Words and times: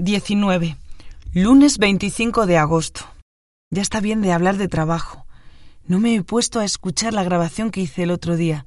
19. 0.00 0.76
Lunes 1.34 1.78
25 1.78 2.46
de 2.46 2.56
agosto. 2.56 3.00
Ya 3.70 3.82
está 3.82 3.98
bien 3.98 4.22
de 4.22 4.32
hablar 4.32 4.56
de 4.56 4.68
trabajo. 4.68 5.26
No 5.88 5.98
me 5.98 6.14
he 6.14 6.22
puesto 6.22 6.60
a 6.60 6.64
escuchar 6.64 7.12
la 7.12 7.24
grabación 7.24 7.72
que 7.72 7.80
hice 7.80 8.04
el 8.04 8.12
otro 8.12 8.36
día, 8.36 8.64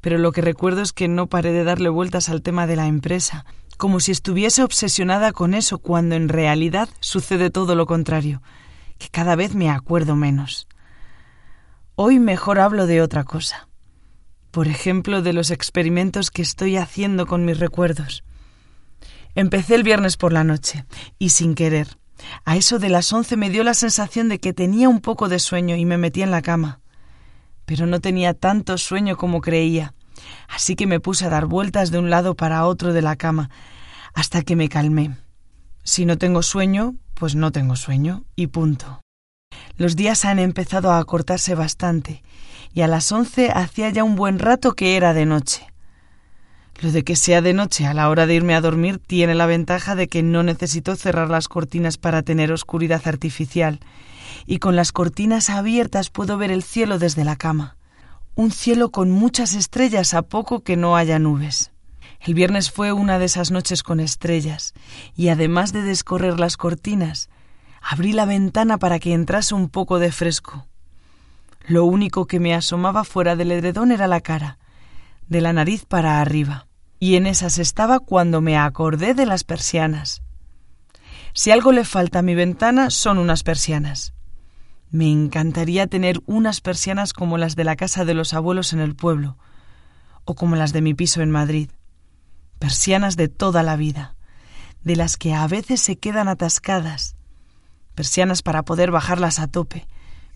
pero 0.00 0.18
lo 0.18 0.30
que 0.30 0.40
recuerdo 0.40 0.80
es 0.82 0.92
que 0.92 1.08
no 1.08 1.26
paré 1.26 1.50
de 1.50 1.64
darle 1.64 1.88
vueltas 1.88 2.28
al 2.28 2.42
tema 2.42 2.68
de 2.68 2.76
la 2.76 2.86
empresa, 2.86 3.44
como 3.76 3.98
si 3.98 4.12
estuviese 4.12 4.62
obsesionada 4.62 5.32
con 5.32 5.52
eso, 5.52 5.78
cuando 5.78 6.14
en 6.14 6.28
realidad 6.28 6.88
sucede 7.00 7.50
todo 7.50 7.74
lo 7.74 7.86
contrario, 7.86 8.40
que 8.98 9.08
cada 9.08 9.34
vez 9.34 9.56
me 9.56 9.70
acuerdo 9.70 10.14
menos. 10.14 10.68
Hoy 11.96 12.20
mejor 12.20 12.60
hablo 12.60 12.86
de 12.86 13.02
otra 13.02 13.24
cosa. 13.24 13.68
Por 14.52 14.68
ejemplo, 14.68 15.22
de 15.22 15.32
los 15.32 15.50
experimentos 15.50 16.30
que 16.30 16.42
estoy 16.42 16.76
haciendo 16.76 17.26
con 17.26 17.44
mis 17.44 17.58
recuerdos. 17.58 18.22
Empecé 19.34 19.74
el 19.74 19.82
viernes 19.82 20.16
por 20.16 20.32
la 20.32 20.44
noche, 20.44 20.84
y 21.18 21.30
sin 21.30 21.54
querer. 21.54 21.98
A 22.44 22.56
eso 22.56 22.78
de 22.78 22.88
las 22.88 23.12
once 23.12 23.36
me 23.36 23.50
dio 23.50 23.62
la 23.62 23.74
sensación 23.74 24.28
de 24.28 24.40
que 24.40 24.52
tenía 24.52 24.88
un 24.88 25.00
poco 25.00 25.28
de 25.28 25.38
sueño 25.38 25.76
y 25.76 25.84
me 25.84 25.98
metí 25.98 26.22
en 26.22 26.30
la 26.30 26.42
cama. 26.42 26.80
Pero 27.64 27.86
no 27.86 28.00
tenía 28.00 28.34
tanto 28.34 28.78
sueño 28.78 29.16
como 29.16 29.40
creía, 29.40 29.94
así 30.48 30.74
que 30.74 30.86
me 30.86 31.00
puse 31.00 31.26
a 31.26 31.30
dar 31.30 31.46
vueltas 31.46 31.90
de 31.90 31.98
un 31.98 32.10
lado 32.10 32.34
para 32.34 32.64
otro 32.66 32.92
de 32.92 33.02
la 33.02 33.16
cama, 33.16 33.50
hasta 34.14 34.42
que 34.42 34.56
me 34.56 34.68
calmé. 34.68 35.16
Si 35.84 36.04
no 36.04 36.18
tengo 36.18 36.42
sueño, 36.42 36.96
pues 37.14 37.34
no 37.34 37.52
tengo 37.52 37.76
sueño, 37.76 38.24
y 38.34 38.48
punto. 38.48 39.00
Los 39.76 39.96
días 39.96 40.24
han 40.24 40.38
empezado 40.38 40.90
a 40.90 40.98
acortarse 40.98 41.54
bastante, 41.54 42.22
y 42.72 42.82
a 42.82 42.88
las 42.88 43.10
once 43.12 43.50
hacía 43.50 43.90
ya 43.90 44.04
un 44.04 44.16
buen 44.16 44.38
rato 44.38 44.74
que 44.74 44.96
era 44.96 45.14
de 45.14 45.26
noche. 45.26 45.66
Lo 46.80 46.92
de 46.92 47.02
que 47.02 47.16
sea 47.16 47.42
de 47.42 47.54
noche 47.54 47.86
a 47.86 47.94
la 47.94 48.08
hora 48.08 48.26
de 48.26 48.34
irme 48.34 48.54
a 48.54 48.60
dormir 48.60 49.00
tiene 49.04 49.34
la 49.34 49.46
ventaja 49.46 49.96
de 49.96 50.06
que 50.06 50.22
no 50.22 50.44
necesito 50.44 50.94
cerrar 50.94 51.28
las 51.28 51.48
cortinas 51.48 51.98
para 51.98 52.22
tener 52.22 52.52
oscuridad 52.52 53.02
artificial, 53.06 53.80
y 54.46 54.60
con 54.60 54.76
las 54.76 54.92
cortinas 54.92 55.50
abiertas 55.50 56.08
puedo 56.10 56.38
ver 56.38 56.52
el 56.52 56.62
cielo 56.62 57.00
desde 57.00 57.24
la 57.24 57.34
cama. 57.34 57.76
Un 58.36 58.52
cielo 58.52 58.90
con 58.90 59.10
muchas 59.10 59.54
estrellas 59.54 60.14
a 60.14 60.22
poco 60.22 60.60
que 60.60 60.76
no 60.76 60.94
haya 60.94 61.18
nubes. 61.18 61.72
El 62.20 62.34
viernes 62.34 62.70
fue 62.70 62.92
una 62.92 63.18
de 63.18 63.24
esas 63.24 63.50
noches 63.50 63.82
con 63.82 63.98
estrellas, 63.98 64.72
y 65.16 65.30
además 65.30 65.72
de 65.72 65.82
descorrer 65.82 66.38
las 66.38 66.56
cortinas, 66.56 67.28
abrí 67.82 68.12
la 68.12 68.24
ventana 68.24 68.78
para 68.78 69.00
que 69.00 69.14
entrase 69.14 69.52
un 69.52 69.68
poco 69.68 69.98
de 69.98 70.12
fresco. 70.12 70.68
Lo 71.66 71.84
único 71.86 72.26
que 72.26 72.38
me 72.38 72.54
asomaba 72.54 73.02
fuera 73.02 73.34
del 73.34 73.50
edredón 73.50 73.90
era 73.90 74.06
la 74.06 74.20
cara, 74.20 74.58
de 75.26 75.40
la 75.40 75.52
nariz 75.52 75.84
para 75.84 76.20
arriba 76.20 76.67
y 76.98 77.16
en 77.16 77.26
esas 77.26 77.58
estaba 77.58 78.00
cuando 78.00 78.40
me 78.40 78.56
acordé 78.56 79.14
de 79.14 79.26
las 79.26 79.44
persianas. 79.44 80.22
Si 81.32 81.50
algo 81.50 81.72
le 81.72 81.84
falta 81.84 82.20
a 82.20 82.22
mi 82.22 82.34
ventana 82.34 82.90
son 82.90 83.18
unas 83.18 83.42
persianas. 83.42 84.14
Me 84.90 85.10
encantaría 85.10 85.86
tener 85.86 86.20
unas 86.26 86.60
persianas 86.60 87.12
como 87.12 87.38
las 87.38 87.54
de 87.54 87.64
la 87.64 87.76
casa 87.76 88.04
de 88.04 88.14
los 88.14 88.34
abuelos 88.34 88.72
en 88.72 88.80
el 88.80 88.96
pueblo, 88.96 89.36
o 90.24 90.34
como 90.34 90.56
las 90.56 90.72
de 90.72 90.82
mi 90.82 90.94
piso 90.94 91.20
en 91.20 91.30
Madrid. 91.30 91.70
Persianas 92.58 93.16
de 93.16 93.28
toda 93.28 93.62
la 93.62 93.76
vida, 93.76 94.16
de 94.82 94.96
las 94.96 95.16
que 95.16 95.34
a 95.34 95.46
veces 95.46 95.80
se 95.80 95.98
quedan 95.98 96.26
atascadas. 96.26 97.16
Persianas 97.94 98.42
para 98.42 98.64
poder 98.64 98.90
bajarlas 98.90 99.38
a 99.38 99.46
tope, 99.46 99.86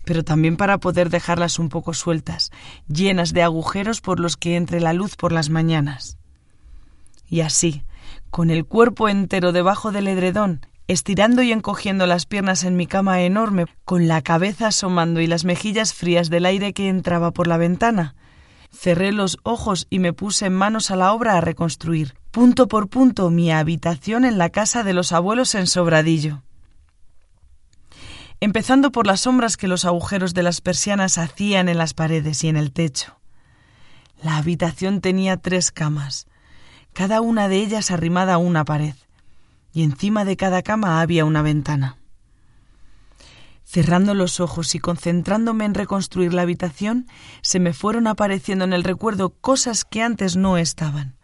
pero 0.05 0.23
también 0.23 0.55
para 0.55 0.77
poder 0.77 1.09
dejarlas 1.09 1.59
un 1.59 1.69
poco 1.69 1.93
sueltas, 1.93 2.51
llenas 2.87 3.33
de 3.33 3.41
agujeros 3.41 4.01
por 4.01 4.19
los 4.19 4.37
que 4.37 4.55
entre 4.55 4.79
la 4.79 4.93
luz 4.93 5.15
por 5.15 5.31
las 5.31 5.49
mañanas. 5.49 6.17
Y 7.33 7.41
así, 7.41 7.81
con 8.29 8.51
el 8.51 8.63
cuerpo 8.63 9.09
entero 9.09 9.53
debajo 9.53 9.91
del 9.91 10.07
edredón, 10.07 10.67
estirando 10.87 11.41
y 11.41 11.51
encogiendo 11.51 12.05
las 12.05 12.27
piernas 12.27 12.63
en 12.63 12.75
mi 12.75 12.85
cama 12.85 13.21
enorme, 13.21 13.65
con 13.85 14.07
la 14.07 14.21
cabeza 14.21 14.67
asomando 14.67 15.19
y 15.19 15.25
las 15.25 15.43
mejillas 15.43 15.95
frías 15.95 16.29
del 16.29 16.45
aire 16.45 16.73
que 16.73 16.89
entraba 16.89 17.31
por 17.31 17.47
la 17.47 17.57
ventana, 17.57 18.13
cerré 18.71 19.11
los 19.11 19.39
ojos 19.41 19.87
y 19.89 19.97
me 19.97 20.13
puse 20.13 20.51
manos 20.51 20.91
a 20.91 20.95
la 20.95 21.11
obra 21.11 21.35
a 21.35 21.41
reconstruir, 21.41 22.13
punto 22.29 22.67
por 22.67 22.87
punto, 22.87 23.31
mi 23.31 23.51
habitación 23.51 24.25
en 24.25 24.37
la 24.37 24.51
casa 24.51 24.83
de 24.83 24.93
los 24.93 25.11
abuelos 25.11 25.55
en 25.55 25.65
Sobradillo. 25.65 26.43
Empezando 28.41 28.91
por 28.91 29.07
las 29.07 29.21
sombras 29.21 29.57
que 29.57 29.67
los 29.67 29.85
agujeros 29.85 30.35
de 30.35 30.43
las 30.43 30.61
persianas 30.61 31.17
hacían 31.17 31.67
en 31.67 31.79
las 31.79 31.95
paredes 31.95 32.43
y 32.43 32.49
en 32.49 32.57
el 32.57 32.71
techo. 32.71 33.17
La 34.21 34.37
habitación 34.37 35.01
tenía 35.01 35.37
tres 35.37 35.71
camas, 35.71 36.27
cada 36.93 37.21
una 37.21 37.47
de 37.49 37.57
ellas 37.57 37.91
arrimada 37.91 38.35
a 38.35 38.37
una 38.37 38.65
pared, 38.65 38.95
y 39.73 39.83
encima 39.83 40.25
de 40.25 40.37
cada 40.37 40.61
cama 40.61 41.01
había 41.01 41.25
una 41.25 41.41
ventana. 41.41 41.97
Cerrando 43.65 44.13
los 44.13 44.39
ojos 44.39 44.75
y 44.75 44.79
concentrándome 44.79 45.65
en 45.65 45.73
reconstruir 45.73 46.33
la 46.33 46.43
habitación, 46.43 47.07
se 47.41 47.59
me 47.59 47.73
fueron 47.73 48.05
apareciendo 48.05 48.65
en 48.65 48.73
el 48.73 48.83
recuerdo 48.83 49.31
cosas 49.31 49.83
que 49.83 50.03
antes 50.03 50.35
no 50.35 50.57
estaban, 50.57 51.15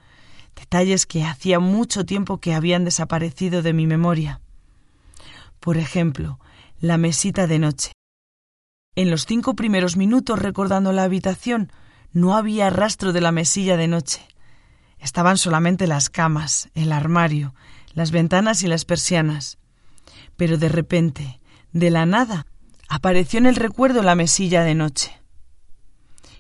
detalles 0.56 1.06
que 1.06 1.24
hacía 1.24 1.60
mucho 1.60 2.06
tiempo 2.06 2.40
que 2.40 2.56
habían 2.56 2.86
desaparecido 2.86 3.62
de 3.62 3.74
mi 3.74 3.86
memoria. 3.86 4.42
Por 5.60 5.78
ejemplo, 5.78 6.40
la 6.82 6.98
mesita 6.98 7.46
de 7.46 7.60
noche. 7.60 7.92
En 8.96 9.12
los 9.12 9.26
cinco 9.26 9.54
primeros 9.56 9.96
minutos 9.96 10.40
recordando 10.40 10.92
la 10.92 11.04
habitación, 11.04 11.72
no 12.12 12.36
había 12.36 12.70
rastro 12.70 13.14
de 13.14 13.22
la 13.22 13.32
mesilla 13.32 13.78
de 13.78 13.88
noche. 13.88 14.29
Estaban 15.00 15.38
solamente 15.38 15.88
las 15.88 16.10
camas, 16.10 16.70
el 16.76 16.92
armario, 16.92 17.54
las 17.94 18.12
ventanas 18.12 18.64
y 18.64 18.68
las 18.68 18.86
persianas. 18.86 19.58
Pero 20.36 20.58
de 20.58 20.70
repente, 20.70 21.40
de 21.72 21.90
la 21.90 22.06
nada, 22.06 22.46
apareció 22.88 23.40
en 23.40 23.46
el 23.46 23.56
recuerdo 23.56 24.04
la 24.04 24.16
mesilla 24.16 24.64
de 24.64 24.76
noche. 24.76 25.22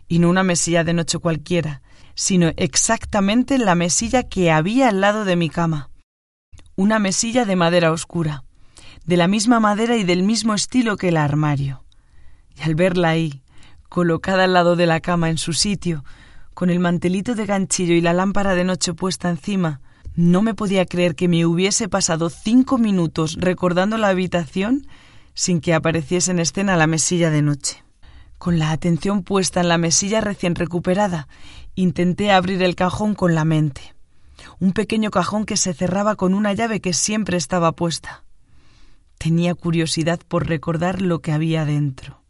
Y 0.07 0.19
no 0.19 0.29
una 0.29 0.43
mesilla 0.43 0.83
de 0.83 0.93
noche 0.93 1.19
cualquiera, 1.19 1.81
sino 2.15 2.51
exactamente 2.57 3.57
la 3.57 3.75
mesilla 3.75 4.23
que 4.23 4.51
había 4.51 4.89
al 4.89 4.99
lado 4.99 5.23
de 5.23 5.35
mi 5.35 5.49
cama. 5.49 5.89
Una 6.75 6.99
mesilla 6.99 7.45
de 7.45 7.55
madera 7.55 7.91
oscura, 7.91 8.43
de 9.05 9.17
la 9.17 9.27
misma 9.27 9.59
madera 9.59 9.95
y 9.95 10.03
del 10.03 10.23
mismo 10.23 10.53
estilo 10.53 10.97
que 10.97 11.09
el 11.09 11.17
armario. 11.17 11.85
Y 12.55 12.63
al 12.63 12.75
verla 12.75 13.09
ahí, 13.09 13.41
colocada 13.87 14.43
al 14.43 14.53
lado 14.53 14.75
de 14.75 14.85
la 14.85 14.99
cama 14.99 15.29
en 15.29 15.37
su 15.37 15.53
sitio, 15.53 16.03
con 16.59 16.69
el 16.69 16.81
mantelito 16.81 17.35
de 17.35 17.45
ganchillo 17.45 17.93
y 17.93 18.01
la 18.01 18.11
lámpara 18.11 18.53
de 18.53 18.65
noche 18.65 18.93
puesta 18.93 19.29
encima, 19.29 19.79
no 20.13 20.41
me 20.41 20.53
podía 20.53 20.85
creer 20.85 21.15
que 21.15 21.29
me 21.29 21.45
hubiese 21.45 21.87
pasado 21.87 22.29
cinco 22.29 22.77
minutos 22.77 23.37
recordando 23.39 23.97
la 23.97 24.09
habitación 24.09 24.85
sin 25.33 25.61
que 25.61 25.73
apareciese 25.73 26.31
en 26.31 26.39
escena 26.39 26.75
la 26.75 26.85
mesilla 26.85 27.29
de 27.29 27.41
noche. 27.41 27.81
Con 28.37 28.59
la 28.59 28.71
atención 28.71 29.23
puesta 29.23 29.61
en 29.61 29.69
la 29.69 29.77
mesilla 29.77 30.19
recién 30.19 30.53
recuperada, 30.53 31.29
intenté 31.75 32.29
abrir 32.29 32.61
el 32.61 32.75
cajón 32.75 33.15
con 33.15 33.35
la 33.35 33.45
mente. 33.45 33.95
Un 34.59 34.73
pequeño 34.73 35.11
cajón 35.11 35.45
que 35.45 35.55
se 35.55 35.73
cerraba 35.73 36.17
con 36.17 36.33
una 36.33 36.51
llave 36.51 36.81
que 36.81 36.91
siempre 36.91 37.37
estaba 37.37 37.71
puesta. 37.71 38.25
Tenía 39.17 39.55
curiosidad 39.55 40.19
por 40.27 40.49
recordar 40.49 41.01
lo 41.01 41.21
que 41.21 41.31
había 41.31 41.63
dentro. 41.63 42.21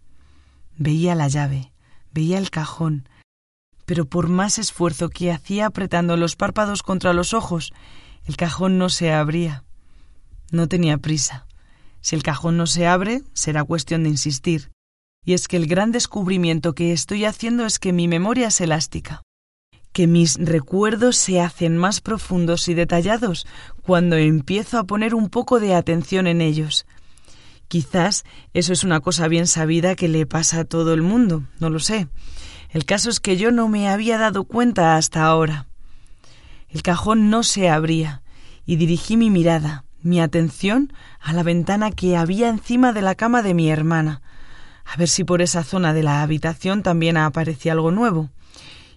Veía 0.78 1.16
la 1.16 1.30
llave, 1.30 1.72
veía 2.14 2.38
el 2.38 2.52
cajón, 2.52 3.10
pero 3.90 4.06
por 4.06 4.30
más 4.30 4.60
esfuerzo 4.60 5.10
que 5.10 5.32
hacía 5.32 5.66
apretando 5.66 6.16
los 6.16 6.36
párpados 6.36 6.84
contra 6.84 7.12
los 7.12 7.34
ojos, 7.34 7.74
el 8.26 8.38
cajón 8.38 8.78
no 8.78 8.88
se 8.90 9.12
abría. 9.12 9.64
No 10.52 10.68
tenía 10.68 11.00
prisa. 11.00 11.48
Si 12.00 12.16
el 12.16 12.22
cajón 12.22 12.56
no 12.56 12.68
se 12.68 12.86
abre, 12.86 13.24
será 13.34 13.64
cuestión 13.64 14.04
de 14.04 14.10
insistir. 14.10 14.70
Y 15.26 15.34
es 15.34 15.48
que 15.48 15.58
el 15.58 15.66
gran 15.66 15.92
descubrimiento 15.92 16.76
que 16.76 16.94
estoy 16.94 17.26
haciendo 17.26 17.66
es 17.66 17.80
que 17.80 17.92
mi 17.92 18.08
memoria 18.08 18.50
es 18.50 18.62
elástica, 18.62 19.24
que 19.92 20.06
mis 20.06 20.36
recuerdos 20.36 21.18
se 21.18 21.42
hacen 21.42 21.76
más 21.76 22.00
profundos 22.00 22.68
y 22.68 22.76
detallados 22.76 23.48
cuando 23.82 24.18
empiezo 24.18 24.78
a 24.78 24.84
poner 24.84 25.16
un 25.16 25.30
poco 25.30 25.60
de 25.60 25.74
atención 25.74 26.28
en 26.28 26.42
ellos. 26.42 26.86
Quizás 27.68 28.24
eso 28.54 28.72
es 28.72 28.84
una 28.84 29.00
cosa 29.00 29.28
bien 29.28 29.48
sabida 29.48 29.96
que 29.96 30.10
le 30.10 30.28
pasa 30.28 30.60
a 30.60 30.66
todo 30.66 30.94
el 30.94 31.02
mundo, 31.02 31.46
no 31.60 31.72
lo 31.72 31.80
sé. 31.80 32.08
El 32.70 32.86
caso 32.86 33.10
es 33.10 33.20
que 33.20 33.38
yo 33.38 33.52
no 33.52 33.68
me 33.68 33.90
había 33.90 34.18
dado 34.18 34.44
cuenta 34.44 34.96
hasta 34.96 35.26
ahora. 35.26 35.68
El 36.70 36.84
cajón 36.84 37.30
no 37.30 37.44
se 37.44 37.70
abría, 37.70 38.22
y 38.66 38.76
dirigí 38.76 39.18
mi 39.18 39.32
mirada, 39.32 39.86
mi 40.02 40.22
atención 40.22 40.94
a 41.20 41.34
la 41.34 41.44
ventana 41.44 41.92
que 41.92 42.16
había 42.16 42.48
encima 42.50 42.94
de 42.94 43.02
la 43.02 43.16
cama 43.16 43.42
de 43.42 43.54
mi 43.54 43.70
hermana, 43.70 44.22
a 44.86 44.98
ver 44.98 45.08
si 45.08 45.24
por 45.24 45.42
esa 45.42 45.64
zona 45.64 45.94
de 45.94 46.04
la 46.04 46.22
habitación 46.22 46.84
también 46.84 47.18
aparecía 47.18 47.74
algo 47.74 47.92
nuevo, 47.92 48.30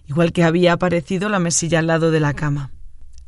igual 0.07 0.31
que 0.31 0.43
había 0.43 0.73
aparecido 0.73 1.29
la 1.29 1.39
mesilla 1.39 1.79
al 1.79 1.87
lado 1.87 2.11
de 2.11 2.19
la 2.19 2.33
cama. 2.33 2.71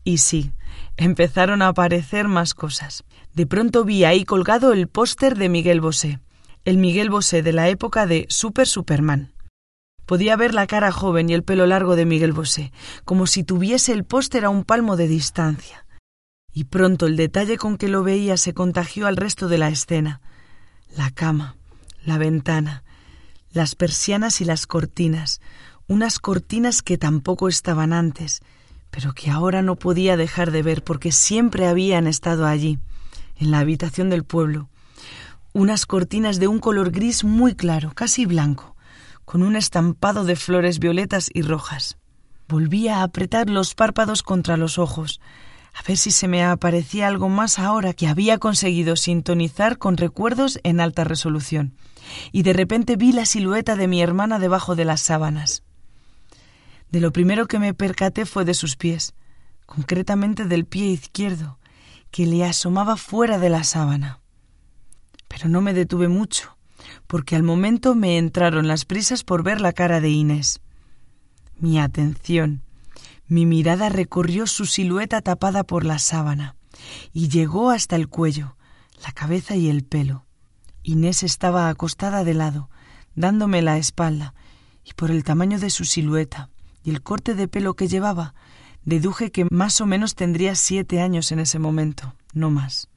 Y 0.04 0.20
sí, 0.20 0.52
empezaron 0.98 1.62
a 1.62 1.70
aparecer 1.70 2.28
más 2.28 2.54
cosas. 2.54 3.04
De 3.34 3.46
pronto 3.46 3.84
vi 3.84 4.04
ahí 4.04 4.26
colgado 4.26 4.74
el 4.74 4.88
póster 4.88 5.38
de 5.38 5.50
Miguel 5.50 5.82
Bosé, 5.82 6.20
el 6.64 6.78
Miguel 6.78 7.10
Bosé 7.10 7.42
de 7.44 7.54
la 7.54 7.70
época 7.70 8.06
de 8.06 8.26
Super 8.30 8.68
Superman. 8.68 9.35
Podía 10.06 10.36
ver 10.36 10.54
la 10.54 10.68
cara 10.68 10.92
joven 10.92 11.30
y 11.30 11.34
el 11.34 11.44
pelo 11.44 11.66
largo 11.66 11.96
de 11.96 12.06
Miguel 12.06 12.32
Bosé, 12.32 12.72
como 13.06 13.26
si 13.26 13.44
tuviese 13.44 13.92
el 13.92 14.04
póster 14.04 14.46
a 14.46 14.50
un 14.50 14.64
palmo 14.64 14.98
de 14.98 15.08
distancia. 15.08 15.86
Y 16.54 16.66
pronto 16.66 17.08
el 17.08 17.18
detalle 17.18 17.58
con 17.58 17.78
que 17.78 17.90
lo 17.90 18.04
veía 18.04 18.38
se 18.38 18.54
contagió 18.54 19.08
al 19.08 19.18
resto 19.18 19.48
de 19.48 19.58
la 19.58 19.70
escena. 19.70 20.22
La 20.96 21.10
cama, 21.10 21.58
la 22.06 22.20
ventana, 22.20 22.84
las 23.52 23.76
persianas 23.76 24.42
y 24.42 24.46
las 24.46 24.68
cortinas, 24.68 25.42
unas 25.88 26.20
cortinas 26.20 26.84
que 26.84 26.98
tampoco 26.98 27.48
estaban 27.50 27.92
antes, 27.92 28.42
pero 28.92 29.14
que 29.14 29.32
ahora 29.32 29.64
no 29.64 29.76
podía 29.76 30.18
dejar 30.18 30.52
de 30.52 30.62
ver 30.62 30.84
porque 30.84 31.12
siempre 31.12 31.68
habían 31.68 32.06
estado 32.06 32.46
allí, 32.46 32.78
en 33.38 33.50
la 33.50 33.60
habitación 33.60 34.10
del 34.12 34.24
pueblo. 34.24 34.70
Unas 35.52 35.86
cortinas 35.86 36.40
de 36.40 36.48
un 36.48 36.60
color 36.60 36.92
gris 36.92 37.24
muy 37.24 37.56
claro, 37.56 37.92
casi 37.94 38.26
blanco 38.26 38.75
con 39.26 39.42
un 39.42 39.56
estampado 39.56 40.24
de 40.24 40.36
flores 40.36 40.80
violetas 40.80 41.30
y 41.34 41.42
rojas. 41.42 41.98
Volvía 42.48 42.98
a 42.98 43.04
apretar 43.04 43.50
los 43.50 43.74
párpados 43.74 44.22
contra 44.22 44.56
los 44.56 44.78
ojos, 44.78 45.20
a 45.74 45.82
ver 45.86 45.98
si 45.98 46.12
se 46.12 46.28
me 46.28 46.44
aparecía 46.44 47.08
algo 47.08 47.28
más 47.28 47.60
ahora 47.60 47.94
que 47.94 48.08
había 48.08 48.38
conseguido 48.38 48.96
sintonizar 48.96 49.78
con 49.78 49.98
recuerdos 49.98 50.60
en 50.64 50.80
alta 50.80 51.04
resolución. 51.04 51.76
Y 52.32 52.44
de 52.44 52.54
repente 52.54 52.96
vi 52.96 53.12
la 53.12 53.26
silueta 53.26 53.76
de 53.76 53.88
mi 53.88 54.02
hermana 54.02 54.40
debajo 54.40 54.76
de 54.76 54.86
las 54.86 55.02
sábanas. 55.02 55.64
De 56.92 57.02
lo 57.02 57.12
primero 57.12 57.48
que 57.48 57.60
me 57.60 57.74
percaté 57.74 58.26
fue 58.26 58.46
de 58.46 58.54
sus 58.54 58.78
pies, 58.78 59.16
concretamente 59.66 60.46
del 60.46 60.66
pie 60.66 60.86
izquierdo, 60.86 61.60
que 62.12 62.28
le 62.28 62.46
asomaba 62.46 62.96
fuera 62.96 63.40
de 63.40 63.50
la 63.50 63.64
sábana. 63.64 64.22
Pero 65.28 65.50
no 65.50 65.62
me 65.62 65.74
detuve 65.74 66.08
mucho 66.08 66.56
porque 67.08 67.36
al 67.36 67.44
momento 67.44 67.96
me 67.96 68.18
entraron 68.18 68.68
las 68.68 68.86
prisas 68.86 69.24
por 69.24 69.44
ver 69.44 69.62
la 69.62 69.74
cara 69.74 70.02
de 70.02 70.10
Inés. 70.10 70.62
Mi 71.58 71.80
atención, 71.80 72.62
mi 73.28 73.46
mirada 73.46 73.90
recorrió 73.90 74.48
su 74.48 74.66
silueta 74.66 75.22
tapada 75.22 75.64
por 75.64 75.86
la 75.86 76.00
sábana 76.00 76.56
y 77.14 77.30
llegó 77.30 77.70
hasta 77.70 77.96
el 77.96 78.08
cuello, 78.08 78.56
la 79.04 79.12
cabeza 79.12 79.56
y 79.56 79.70
el 79.70 79.84
pelo. 79.84 80.26
Inés 80.84 81.24
estaba 81.24 81.70
acostada 81.70 82.24
de 82.24 82.34
lado, 82.34 82.70
dándome 83.16 83.62
la 83.62 83.78
espalda, 83.78 84.34
y 84.84 84.94
por 84.94 85.10
el 85.10 85.24
tamaño 85.24 85.58
de 85.58 85.70
su 85.70 85.86
silueta 85.86 86.50
y 86.84 86.92
el 86.92 87.02
corte 87.02 87.34
de 87.34 87.48
pelo 87.48 87.74
que 87.76 87.88
llevaba, 87.88 88.36
deduje 88.84 89.32
que 89.32 89.48
más 89.50 89.82
o 89.82 89.88
menos 89.88 90.14
tendría 90.14 90.54
siete 90.54 91.02
años 91.02 91.32
en 91.32 91.40
ese 91.40 91.58
momento, 91.58 92.14
no 92.34 92.52
más. 92.52 92.90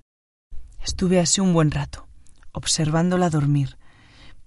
Estuve 0.85 1.19
así 1.19 1.41
un 1.41 1.55
buen 1.55 1.71
rato, 1.71 2.07
observándola 2.53 3.31
dormir, 3.31 3.79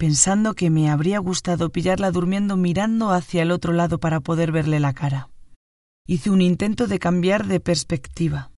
pensando 0.02 0.54
que 0.54 0.68
me 0.68 0.90
habría 0.90 1.20
gustado 1.20 1.70
pillarla 1.70 2.10
durmiendo 2.10 2.56
mirando 2.56 3.12
hacia 3.12 3.42
el 3.42 3.52
otro 3.52 3.72
lado 3.72 4.00
para 4.00 4.18
poder 4.18 4.50
verle 4.50 4.80
la 4.80 4.94
cara. 4.94 5.28
Hice 6.08 6.28
un 6.30 6.40
intento 6.40 6.88
de 6.88 6.98
cambiar 6.98 7.46
de 7.46 7.60
perspectiva. 7.60 8.50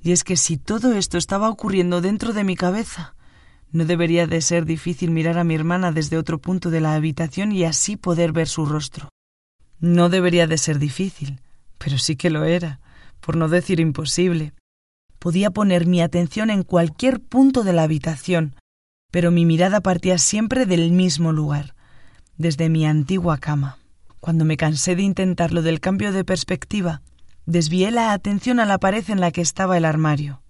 Y 0.00 0.12
es 0.12 0.24
que 0.24 0.38
si 0.38 0.56
todo 0.56 0.94
esto 0.94 1.18
estaba 1.18 1.50
ocurriendo 1.50 2.00
dentro 2.00 2.32
de 2.32 2.42
mi 2.42 2.56
cabeza, 2.56 3.16
no 3.70 3.84
debería 3.84 4.26
de 4.26 4.40
ser 4.40 4.64
difícil 4.64 5.10
mirar 5.10 5.36
a 5.36 5.44
mi 5.44 5.54
hermana 5.54 5.92
desde 5.92 6.16
otro 6.16 6.38
punto 6.38 6.70
de 6.70 6.80
la 6.80 6.94
habitación 6.94 7.52
y 7.52 7.64
así 7.64 7.98
poder 7.98 8.32
ver 8.32 8.48
su 8.48 8.64
rostro. 8.64 9.10
No 9.78 10.08
debería 10.08 10.46
de 10.46 10.56
ser 10.56 10.78
difícil, 10.78 11.42
pero 11.76 11.98
sí 11.98 12.16
que 12.16 12.30
lo 12.30 12.44
era, 12.44 12.80
por 13.20 13.36
no 13.36 13.50
decir 13.50 13.78
imposible. 13.78 14.54
Podía 15.18 15.50
poner 15.50 15.84
mi 15.84 16.00
atención 16.00 16.48
en 16.48 16.62
cualquier 16.62 17.20
punto 17.20 17.62
de 17.62 17.74
la 17.74 17.82
habitación, 17.82 18.54
pero 19.10 19.30
mi 19.30 19.44
mirada 19.44 19.80
partía 19.80 20.18
siempre 20.18 20.66
del 20.66 20.92
mismo 20.92 21.32
lugar, 21.32 21.74
desde 22.36 22.68
mi 22.68 22.86
antigua 22.86 23.38
cama. 23.38 23.78
Cuando 24.20 24.44
me 24.44 24.56
cansé 24.56 24.96
de 24.96 25.02
intentarlo 25.02 25.62
del 25.62 25.80
cambio 25.80 26.12
de 26.12 26.24
perspectiva, 26.24 27.02
desvié 27.46 27.90
la 27.90 28.12
atención 28.12 28.60
a 28.60 28.66
la 28.66 28.78
pared 28.78 29.04
en 29.08 29.20
la 29.20 29.30
que 29.30 29.40
estaba 29.40 29.76
el 29.76 29.84
armario. 29.84 30.42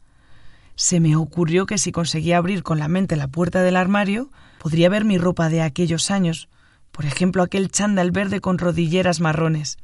Se 0.74 1.00
me 1.00 1.16
ocurrió 1.16 1.66
que 1.66 1.78
si 1.78 1.92
conseguía 1.92 2.38
abrir 2.38 2.62
con 2.62 2.78
la 2.78 2.88
mente 2.88 3.16
la 3.16 3.28
puerta 3.28 3.62
del 3.62 3.76
armario, 3.76 4.30
podría 4.58 4.88
ver 4.88 5.04
mi 5.04 5.18
ropa 5.18 5.48
de 5.48 5.62
aquellos 5.62 6.10
años, 6.10 6.48
por 6.90 7.04
ejemplo 7.06 7.42
aquel 7.42 7.70
chándal 7.70 8.10
verde 8.10 8.40
con 8.40 8.58
rodilleras 8.58 9.20
marrones. 9.20 9.78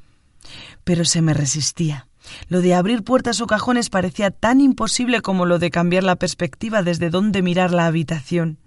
Pero 0.85 1.05
se 1.05 1.23
me 1.23 1.35
resistía. 1.35 2.09
Lo 2.49 2.61
de 2.61 2.75
abrir 2.75 3.05
puertas 3.05 3.41
o 3.41 3.47
cajones 3.47 3.91
parecía 3.91 4.31
tan 4.31 4.61
imposible 4.61 5.21
como 5.21 5.47
lo 5.47 5.59
de 5.59 5.71
cambiar 5.71 6.05
la 6.05 6.17
perspectiva 6.17 6.83
desde 6.83 7.11
donde 7.11 7.43
mirar 7.43 7.73
la 7.73 7.87
habitación. 7.87 8.59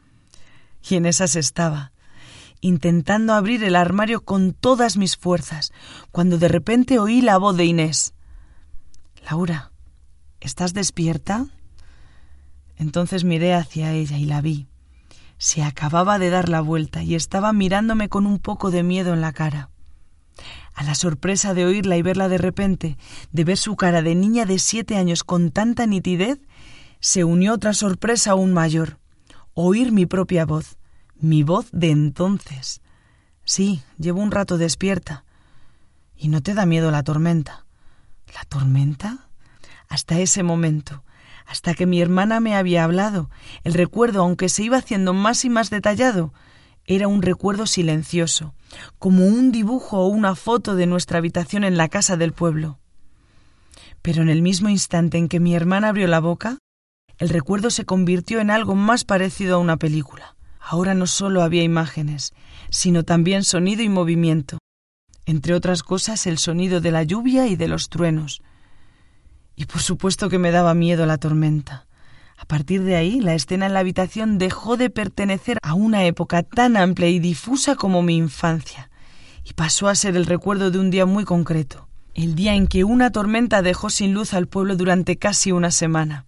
Y 0.88 0.96
en 0.96 1.06
esas 1.06 1.36
estaba, 1.36 1.92
intentando 2.62 3.34
abrir 3.34 3.64
el 3.64 3.76
armario 3.76 4.24
con 4.24 4.54
todas 4.54 4.98
mis 4.98 5.18
fuerzas, 5.18 5.72
cuando 6.12 6.38
de 6.38 6.48
repente 6.48 7.00
oí 7.00 7.22
la 7.22 7.38
voz 7.38 7.58
de 7.58 7.66
Inés. 7.66 8.14
Laura, 9.30 9.72
¿estás 10.40 10.74
despierta? 10.74 11.48
Entonces 12.78 13.24
miré 13.24 13.54
hacia 13.54 13.94
ella 13.94 14.18
y 14.18 14.26
la 14.26 14.42
vi. 14.42 14.68
Se 15.38 15.64
acababa 15.64 16.20
de 16.20 16.30
dar 16.30 16.50
la 16.50 16.62
vuelta 16.62 17.04
y 17.04 17.16
estaba 17.16 17.52
mirándome 17.52 18.08
con 18.08 18.26
un 18.26 18.40
poco 18.40 18.70
de 18.70 18.84
miedo 18.84 19.14
en 19.14 19.22
la 19.22 19.34
cara. 19.34 19.70
A 20.76 20.84
la 20.84 20.94
sorpresa 20.94 21.54
de 21.54 21.66
oírla 21.66 21.98
y 21.98 22.02
verla 22.02 22.28
de 22.30 22.38
repente, 22.38 22.98
de 23.32 23.44
ver 23.44 23.58
su 23.58 23.76
cara 23.76 24.02
de 24.02 24.14
niña 24.14 24.46
de 24.46 24.60
siete 24.60 24.98
años 24.98 25.24
con 25.24 25.52
tanta 25.52 25.88
nitidez, 25.88 26.40
se 27.00 27.24
unió 27.24 27.54
otra 27.54 27.74
sorpresa 27.74 28.32
aún 28.32 28.54
mayor 28.54 29.00
oír 29.56 29.92
mi 29.92 30.06
propia 30.06 30.46
voz, 30.46 30.78
mi 31.16 31.42
voz 31.42 31.70
de 31.72 31.90
entonces. 31.90 32.82
Sí, 33.46 33.82
llevo 33.98 34.22
un 34.22 34.32
rato 34.32 34.58
despierta. 34.58 35.24
¿Y 36.18 36.28
no 36.28 36.42
te 36.42 36.54
da 36.54 36.66
miedo 36.66 36.92
la 36.92 37.04
tormenta? 37.04 37.66
¿La 38.34 38.44
tormenta? 38.44 39.30
Hasta 39.88 40.20
ese 40.20 40.44
momento, 40.44 41.04
hasta 41.46 41.74
que 41.74 41.86
mi 41.86 42.02
hermana 42.02 42.40
me 42.40 42.56
había 42.56 42.84
hablado, 42.84 43.30
el 43.64 43.74
recuerdo, 43.74 44.22
aunque 44.22 44.50
se 44.50 44.64
iba 44.64 44.78
haciendo 44.78 45.14
más 45.14 45.46
y 45.46 45.50
más 45.50 45.70
detallado, 45.70 46.34
era 46.86 47.08
un 47.08 47.22
recuerdo 47.22 47.66
silencioso, 47.66 48.54
como 49.00 49.26
un 49.26 49.52
dibujo 49.52 50.00
o 50.00 50.08
una 50.08 50.36
foto 50.36 50.76
de 50.76 50.86
nuestra 50.86 51.20
habitación 51.20 51.64
en 51.64 51.78
la 51.78 51.88
casa 51.88 52.18
del 52.18 52.34
pueblo. 52.34 52.80
Pero 54.02 54.22
en 54.22 54.30
el 54.30 54.42
mismo 54.42 54.70
instante 54.70 55.18
en 55.18 55.30
que 55.30 55.40
mi 55.40 55.56
hermana 55.56 55.90
abrió 55.90 56.08
la 56.08 56.20
boca, 56.20 56.58
el 57.18 57.30
recuerdo 57.30 57.70
se 57.70 57.86
convirtió 57.86 58.40
en 58.40 58.52
algo 58.52 58.76
más 58.76 59.06
parecido 59.06 59.56
a 59.56 59.60
una 59.60 59.78
película. 59.78 60.36
Ahora 60.60 60.94
no 60.94 61.08
solo 61.08 61.44
había 61.44 61.64
imágenes, 61.64 62.34
sino 62.70 63.04
también 63.04 63.44
sonido 63.44 63.84
y 63.84 63.90
movimiento, 63.90 64.58
entre 65.26 65.54
otras 65.54 65.84
cosas 65.84 66.28
el 66.28 66.38
sonido 66.38 66.82
de 66.82 66.92
la 66.92 67.04
lluvia 67.04 67.48
y 67.48 67.56
de 67.56 67.68
los 67.68 67.90
truenos. 67.90 68.42
Y 69.56 69.66
por 69.66 69.82
supuesto 69.82 70.30
que 70.30 70.40
me 70.40 70.52
daba 70.52 70.74
miedo 70.74 71.06
la 71.06 71.18
tormenta. 71.18 71.88
A 72.38 72.46
partir 72.46 72.84
de 72.84 72.96
ahí, 72.96 73.22
la 73.22 73.34
escena 73.34 73.68
en 73.68 73.74
la 73.74 73.80
habitación 73.80 74.38
dejó 74.38 74.76
de 74.76 74.90
pertenecer 74.90 75.58
a 75.62 75.74
una 75.74 76.04
época 76.04 76.44
tan 76.44 76.76
amplia 76.76 77.08
y 77.08 77.20
difusa 77.20 77.76
como 77.76 78.02
mi 78.02 78.18
infancia, 78.18 78.90
y 79.46 79.54
pasó 79.54 79.88
a 79.88 79.96
ser 79.96 80.18
el 80.18 80.26
recuerdo 80.26 80.70
de 80.70 80.80
un 80.80 80.90
día 80.90 81.06
muy 81.06 81.24
concreto, 81.24 81.88
el 82.14 82.36
día 82.36 82.56
en 82.56 82.68
que 82.68 82.84
una 82.84 83.12
tormenta 83.12 83.62
dejó 83.62 83.90
sin 83.90 84.14
luz 84.14 84.34
al 84.34 84.48
pueblo 84.48 84.76
durante 84.76 85.16
casi 85.16 85.54
una 85.54 85.72
semana, 85.72 86.26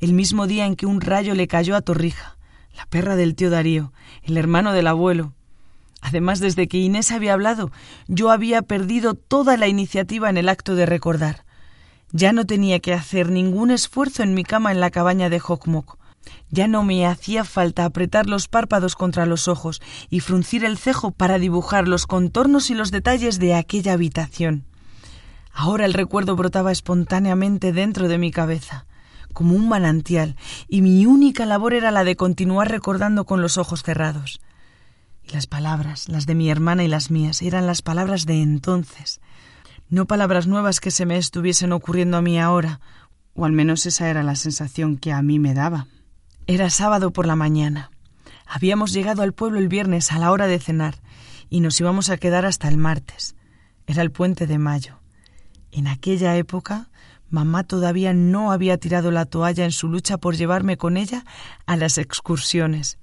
el 0.00 0.12
mismo 0.12 0.46
día 0.46 0.66
en 0.66 0.76
que 0.76 0.86
un 0.86 1.00
rayo 1.00 1.34
le 1.34 1.48
cayó 1.48 1.76
a 1.76 1.80
Torrija, 1.80 2.36
la 2.76 2.86
perra 2.86 3.16
del 3.16 3.34
tío 3.34 3.50
Darío, 3.50 3.92
el 4.22 4.36
hermano 4.36 4.72
del 4.72 4.86
abuelo. 4.86 5.34
Además, 6.00 6.40
desde 6.40 6.66
que 6.66 6.78
Inés 6.78 7.12
había 7.12 7.34
hablado, 7.34 7.70
yo 8.08 8.30
había 8.30 8.62
perdido 8.62 9.14
toda 9.14 9.56
la 9.56 9.68
iniciativa 9.68 10.30
en 10.30 10.38
el 10.38 10.48
acto 10.48 10.74
de 10.74 10.86
recordar. 10.86 11.44
Ya 12.12 12.32
no 12.32 12.46
tenía 12.46 12.80
que 12.80 12.94
hacer 12.94 13.30
ningún 13.30 13.70
esfuerzo 13.70 14.22
en 14.22 14.34
mi 14.34 14.42
cama 14.42 14.72
en 14.72 14.80
la 14.80 14.90
cabaña 14.90 15.28
de 15.28 15.38
Jokmok. 15.38 15.98
Ya 16.50 16.66
no 16.66 16.82
me 16.82 17.06
hacía 17.06 17.44
falta 17.44 17.84
apretar 17.84 18.26
los 18.26 18.48
párpados 18.48 18.96
contra 18.96 19.26
los 19.26 19.46
ojos 19.46 19.80
y 20.10 20.20
fruncir 20.20 20.64
el 20.64 20.78
cejo 20.78 21.12
para 21.12 21.38
dibujar 21.38 21.86
los 21.86 22.06
contornos 22.06 22.70
y 22.70 22.74
los 22.74 22.90
detalles 22.90 23.38
de 23.38 23.54
aquella 23.54 23.92
habitación. 23.92 24.64
Ahora 25.52 25.84
el 25.84 25.94
recuerdo 25.94 26.36
brotaba 26.36 26.72
espontáneamente 26.72 27.72
dentro 27.72 28.08
de 28.08 28.18
mi 28.18 28.30
cabeza, 28.30 28.86
como 29.32 29.54
un 29.54 29.68
manantial, 29.68 30.36
y 30.68 30.82
mi 30.82 31.06
única 31.06 31.46
labor 31.46 31.74
era 31.74 31.90
la 31.90 32.04
de 32.04 32.16
continuar 32.16 32.70
recordando 32.70 33.24
con 33.24 33.40
los 33.42 33.58
ojos 33.58 33.82
cerrados. 33.82 34.40
Y 35.22 35.32
las 35.32 35.46
palabras, 35.46 36.08
las 36.08 36.26
de 36.26 36.34
mi 36.34 36.50
hermana 36.50 36.84
y 36.84 36.88
las 36.88 37.10
mías, 37.10 37.42
eran 37.42 37.66
las 37.66 37.82
palabras 37.82 38.26
de 38.26 38.42
entonces, 38.42 39.20
no 39.90 40.06
palabras 40.06 40.46
nuevas 40.46 40.78
que 40.78 40.92
se 40.92 41.04
me 41.04 41.16
estuviesen 41.16 41.72
ocurriendo 41.72 42.16
a 42.16 42.22
mí 42.22 42.38
ahora, 42.38 42.80
o 43.34 43.44
al 43.44 43.52
menos 43.52 43.86
esa 43.86 44.08
era 44.08 44.22
la 44.22 44.36
sensación 44.36 44.96
que 44.96 45.12
a 45.12 45.20
mí 45.20 45.40
me 45.40 45.52
daba. 45.52 45.88
Era 46.46 46.70
sábado 46.70 47.12
por 47.12 47.26
la 47.26 47.36
mañana. 47.36 47.90
Habíamos 48.46 48.92
llegado 48.92 49.22
al 49.22 49.32
pueblo 49.32 49.58
el 49.58 49.68
viernes 49.68 50.12
a 50.12 50.18
la 50.18 50.30
hora 50.30 50.46
de 50.46 50.60
cenar 50.60 50.96
y 51.48 51.60
nos 51.60 51.80
íbamos 51.80 52.08
a 52.08 52.18
quedar 52.18 52.46
hasta 52.46 52.68
el 52.68 52.76
martes. 52.76 53.34
Era 53.86 54.02
el 54.02 54.12
puente 54.12 54.46
de 54.46 54.58
mayo. 54.58 55.00
En 55.72 55.88
aquella 55.88 56.36
época, 56.36 56.88
mamá 57.30 57.64
todavía 57.64 58.12
no 58.12 58.52
había 58.52 58.76
tirado 58.78 59.10
la 59.10 59.24
toalla 59.24 59.64
en 59.64 59.72
su 59.72 59.88
lucha 59.88 60.18
por 60.18 60.36
llevarme 60.36 60.76
con 60.76 60.96
ella 60.96 61.24
a 61.66 61.76
las 61.76 61.98
excursiones. 61.98 62.98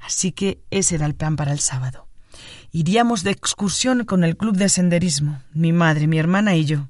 Así 0.00 0.32
que 0.32 0.60
ese 0.70 0.94
era 0.94 1.06
el 1.06 1.14
plan 1.14 1.36
para 1.36 1.52
el 1.52 1.58
sábado. 1.58 2.06
Iríamos 2.72 3.22
de 3.22 3.30
excursión 3.30 4.04
con 4.04 4.24
el 4.24 4.36
club 4.36 4.56
de 4.56 4.68
senderismo, 4.68 5.42
mi 5.52 5.72
madre, 5.72 6.06
mi 6.06 6.18
hermana 6.18 6.54
y 6.56 6.64
yo. 6.64 6.88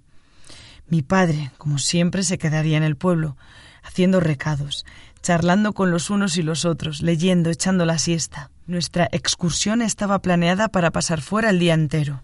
Mi 0.88 1.02
padre, 1.02 1.50
como 1.58 1.78
siempre, 1.78 2.22
se 2.22 2.38
quedaría 2.38 2.76
en 2.76 2.82
el 2.82 2.96
pueblo, 2.96 3.36
haciendo 3.82 4.20
recados, 4.20 4.84
charlando 5.22 5.72
con 5.72 5.90
los 5.90 6.10
unos 6.10 6.36
y 6.36 6.42
los 6.42 6.64
otros, 6.64 7.02
leyendo, 7.02 7.50
echando 7.50 7.84
la 7.84 7.98
siesta. 7.98 8.50
Nuestra 8.66 9.08
excursión 9.12 9.82
estaba 9.82 10.20
planeada 10.20 10.68
para 10.68 10.90
pasar 10.90 11.20
fuera 11.20 11.50
el 11.50 11.58
día 11.58 11.74
entero. 11.74 12.22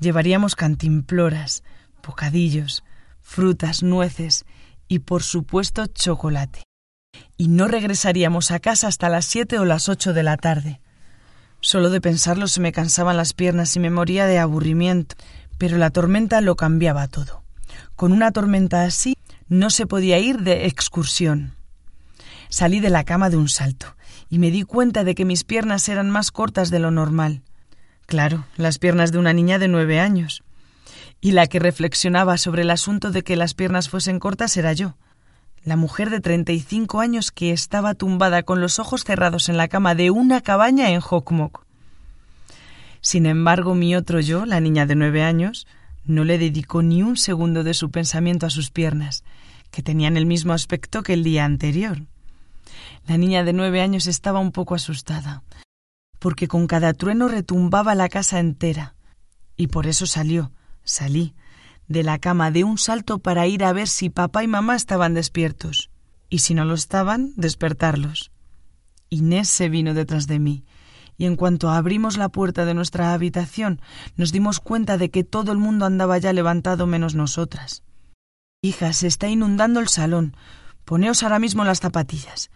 Llevaríamos 0.00 0.56
cantimploras, 0.56 1.62
bocadillos, 2.06 2.84
frutas, 3.30 3.84
nueces 3.84 4.44
y, 4.88 4.98
por 4.98 5.22
supuesto, 5.22 5.86
chocolate. 5.86 6.64
Y 7.36 7.46
no 7.46 7.68
regresaríamos 7.68 8.50
a 8.50 8.58
casa 8.58 8.88
hasta 8.88 9.08
las 9.08 9.24
siete 9.24 9.60
o 9.60 9.64
las 9.64 9.88
ocho 9.88 10.12
de 10.12 10.24
la 10.24 10.36
tarde. 10.36 10.80
Solo 11.60 11.90
de 11.90 12.00
pensarlo 12.00 12.48
se 12.48 12.60
me 12.60 12.72
cansaban 12.72 13.16
las 13.16 13.32
piernas 13.32 13.76
y 13.76 13.80
me 13.80 13.88
moría 13.88 14.26
de 14.26 14.40
aburrimiento, 14.40 15.14
pero 15.58 15.78
la 15.78 15.90
tormenta 15.90 16.40
lo 16.40 16.56
cambiaba 16.56 17.06
todo. 17.06 17.44
Con 17.94 18.12
una 18.12 18.32
tormenta 18.32 18.82
así 18.82 19.16
no 19.48 19.70
se 19.70 19.86
podía 19.86 20.18
ir 20.18 20.40
de 20.40 20.66
excursión. 20.66 21.54
Salí 22.48 22.80
de 22.80 22.90
la 22.90 23.04
cama 23.04 23.30
de 23.30 23.36
un 23.36 23.48
salto 23.48 23.94
y 24.28 24.40
me 24.40 24.50
di 24.50 24.64
cuenta 24.64 25.04
de 25.04 25.14
que 25.14 25.24
mis 25.24 25.44
piernas 25.44 25.88
eran 25.88 26.10
más 26.10 26.32
cortas 26.32 26.70
de 26.70 26.80
lo 26.80 26.90
normal. 26.90 27.42
Claro, 28.06 28.44
las 28.56 28.78
piernas 28.78 29.12
de 29.12 29.18
una 29.18 29.32
niña 29.32 29.60
de 29.60 29.68
nueve 29.68 30.00
años. 30.00 30.42
Y 31.20 31.32
la 31.32 31.46
que 31.46 31.58
reflexionaba 31.58 32.38
sobre 32.38 32.62
el 32.62 32.70
asunto 32.70 33.10
de 33.10 33.22
que 33.22 33.36
las 33.36 33.54
piernas 33.54 33.88
fuesen 33.88 34.18
cortas 34.18 34.56
era 34.56 34.72
yo, 34.72 34.96
la 35.62 35.76
mujer 35.76 36.08
de 36.08 36.20
treinta 36.20 36.52
y 36.52 36.60
cinco 36.60 37.00
años 37.00 37.30
que 37.30 37.52
estaba 37.52 37.94
tumbada 37.94 38.42
con 38.42 38.60
los 38.60 38.78
ojos 38.78 39.04
cerrados 39.04 39.50
en 39.50 39.58
la 39.58 39.68
cama 39.68 39.94
de 39.94 40.10
una 40.10 40.40
cabaña 40.40 40.90
en 40.90 41.00
Hokmok. 41.02 41.64
Sin 43.02 43.26
embargo, 43.26 43.74
mi 43.74 43.94
otro 43.94 44.20
yo, 44.20 44.46
la 44.46 44.60
niña 44.60 44.86
de 44.86 44.94
nueve 44.94 45.22
años, 45.22 45.66
no 46.04 46.24
le 46.24 46.38
dedicó 46.38 46.82
ni 46.82 47.02
un 47.02 47.16
segundo 47.16 47.62
de 47.62 47.74
su 47.74 47.90
pensamiento 47.90 48.46
a 48.46 48.50
sus 48.50 48.70
piernas, 48.70 49.22
que 49.70 49.82
tenían 49.82 50.16
el 50.16 50.26
mismo 50.26 50.54
aspecto 50.54 51.02
que 51.02 51.12
el 51.12 51.22
día 51.22 51.44
anterior. 51.44 52.02
La 53.06 53.18
niña 53.18 53.44
de 53.44 53.52
nueve 53.52 53.82
años 53.82 54.06
estaba 54.06 54.40
un 54.40 54.52
poco 54.52 54.74
asustada, 54.74 55.42
porque 56.18 56.48
con 56.48 56.66
cada 56.66 56.94
trueno 56.94 57.28
retumbaba 57.28 57.94
la 57.94 58.08
casa 58.08 58.38
entera. 58.38 58.94
Y 59.56 59.66
por 59.66 59.86
eso 59.86 60.06
salió, 60.06 60.52
salí, 60.84 61.34
de 61.88 62.02
la 62.02 62.18
cama 62.18 62.50
de 62.50 62.64
un 62.64 62.78
salto 62.78 63.18
para 63.18 63.46
ir 63.46 63.64
a 63.64 63.72
ver 63.72 63.88
si 63.88 64.10
papá 64.10 64.44
y 64.44 64.48
mamá 64.48 64.76
estaban 64.76 65.14
despiertos, 65.14 65.90
y 66.28 66.38
si 66.38 66.54
no 66.54 66.64
lo 66.64 66.74
estaban, 66.74 67.32
despertarlos. 67.36 68.30
Inés 69.08 69.48
se 69.48 69.68
vino 69.68 69.94
detrás 69.94 70.26
de 70.26 70.38
mí, 70.38 70.64
y 71.16 71.26
en 71.26 71.36
cuanto 71.36 71.70
abrimos 71.70 72.16
la 72.16 72.28
puerta 72.28 72.64
de 72.64 72.74
nuestra 72.74 73.12
habitación, 73.12 73.80
nos 74.16 74.32
dimos 74.32 74.60
cuenta 74.60 74.98
de 74.98 75.10
que 75.10 75.24
todo 75.24 75.52
el 75.52 75.58
mundo 75.58 75.84
andaba 75.84 76.18
ya 76.18 76.32
levantado 76.32 76.86
menos 76.86 77.14
nosotras. 77.14 77.82
Hija, 78.62 78.92
se 78.92 79.06
está 79.06 79.28
inundando 79.28 79.80
el 79.80 79.88
salón. 79.88 80.36
Poneos 80.84 81.22
ahora 81.22 81.38
mismo 81.38 81.64
las 81.64 81.80
zapatillas 81.80 82.50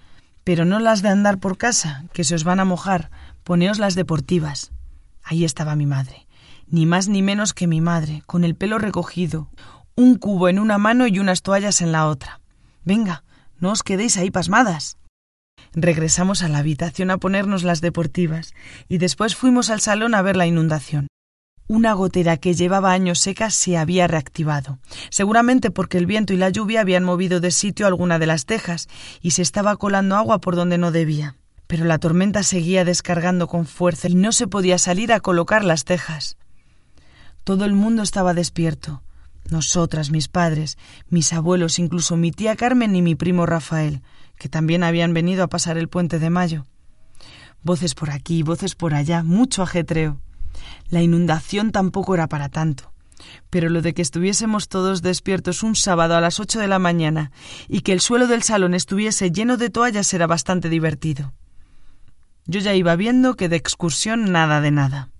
pero 0.44 0.66
no 0.66 0.78
las 0.78 1.02
de 1.02 1.08
andar 1.08 1.38
por 1.38 1.56
casa, 1.56 2.04
que 2.12 2.22
se 2.22 2.34
os 2.34 2.44
van 2.44 2.60
a 2.60 2.66
mojar, 2.66 3.10
poneos 3.42 3.78
las 3.78 3.94
deportivas. 3.94 4.72
Ahí 5.22 5.44
estaba 5.44 5.74
mi 5.74 5.86
madre, 5.86 6.23
ni 6.68 6.87
más 6.87 7.09
ni 7.09 7.23
menos 7.23 7.54
que 7.54 7.66
mi 7.66 7.80
madre, 7.80 8.23
con 8.26 8.44
el 8.44 8.54
pelo 8.54 8.78
recogido, 8.78 9.49
un 9.97 10.16
cubo 10.16 10.49
en 10.49 10.59
una 10.59 10.78
mano 10.78 11.06
y 11.06 11.18
unas 11.18 11.42
toallas 11.42 11.80
en 11.80 11.92
la 11.92 12.09
otra. 12.09 12.40
Venga, 12.85 13.25
no 13.59 13.71
os 13.71 13.83
quedéis 13.83 14.16
ahí 14.16 14.30
pasmadas. 14.30 14.99
Regresamos 15.73 16.42
a 16.42 16.49
la 16.49 16.59
habitación 16.59 17.11
a 17.11 17.18
ponernos 17.18 17.62
las 17.62 17.80
deportivas 17.80 18.54
y 18.88 18.99
después 18.99 19.37
fuimos 19.37 19.71
al 19.71 19.80
salón 19.80 20.14
a 20.14 20.23
ver 20.23 20.37
la 20.37 20.47
inundación. 20.47 21.09
Una 21.66 21.94
gotera 21.94 22.37
que 22.37 22.54
llevaba 22.54 22.92
años 22.92 23.21
seca 23.21 23.50
se 23.50 23.78
había 23.78 24.06
reactivado, 24.06 24.78
seguramente 25.09 25.71
porque 25.71 25.97
el 25.97 26.04
viento 26.04 26.35
y 26.35 26.37
la 26.37 26.50
lluvia 26.50 26.83
habían 26.83 27.04
movido 27.04 27.40
de 27.40 27.50
sitio 27.50 27.87
alguna 27.87 28.18
de 28.18 28.26
las 28.26 28.44
tejas 28.44 28.87
y 29.23 29.30
se 29.30 29.42
estaba 29.42 29.76
colando 29.76 30.16
agua 30.16 30.40
por 30.40 30.56
donde 30.56 30.76
no 30.76 30.92
debía. 30.92 31.37
Pero 31.66 31.87
la 31.87 31.99
tormenta 31.99 32.42
seguía 32.42 32.85
descargando 32.85 33.49
con 33.49 33.64
fuerza 33.64 34.09
y 34.09 34.14
no 34.14 34.33
se 34.33 34.47
podía 34.47 34.76
salir 34.76 35.11
a 35.12 35.21
colocar 35.21 35.64
las 35.64 35.85
tejas. 35.85 36.37
Todo 37.44 37.66
el 37.66 37.74
mundo 37.74 38.02
estaba 38.02 38.32
despierto. 38.32 39.02
Nosotras, 39.50 40.10
mis 40.10 40.28
padres, 40.28 40.78
mis 41.10 41.34
abuelos, 41.34 41.78
incluso 41.78 42.16
mi 42.16 42.30
tía 42.32 42.56
Carmen 42.56 42.96
y 42.96 43.02
mi 43.02 43.14
primo 43.14 43.44
Rafael, 43.44 44.00
que 44.38 44.48
también 44.48 44.82
habían 44.82 45.12
venido 45.12 45.44
a 45.44 45.48
pasar 45.48 45.76
el 45.76 45.88
puente 45.88 46.18
de 46.18 46.30
mayo. 46.30 46.64
Voces 47.62 47.94
por 47.94 48.10
aquí, 48.10 48.42
voces 48.42 48.74
por 48.74 48.94
allá, 48.94 49.22
mucho 49.22 49.62
ajetreo. 49.62 50.20
La 50.88 51.02
inundación 51.02 51.70
tampoco 51.70 52.14
era 52.14 52.28
para 52.28 52.48
tanto. 52.48 52.92
Pero 53.50 53.68
lo 53.68 53.82
de 53.82 53.92
que 53.92 54.02
estuviésemos 54.02 54.68
todos 54.68 55.02
despiertos 55.02 55.62
un 55.62 55.76
sábado 55.76 56.16
a 56.16 56.20
las 56.22 56.40
ocho 56.40 56.58
de 56.58 56.66
la 56.66 56.78
mañana 56.78 57.30
y 57.68 57.80
que 57.82 57.92
el 57.92 58.00
suelo 58.00 58.26
del 58.26 58.42
salón 58.42 58.74
estuviese 58.74 59.30
lleno 59.30 59.58
de 59.58 59.70
toallas 59.70 60.12
era 60.14 60.26
bastante 60.26 60.70
divertido. 60.70 61.34
Yo 62.46 62.60
ya 62.60 62.74
iba 62.74 62.96
viendo 62.96 63.36
que 63.36 63.48
de 63.48 63.56
excursión 63.56 64.32
nada 64.32 64.60
de 64.60 64.70
nada. 64.70 65.10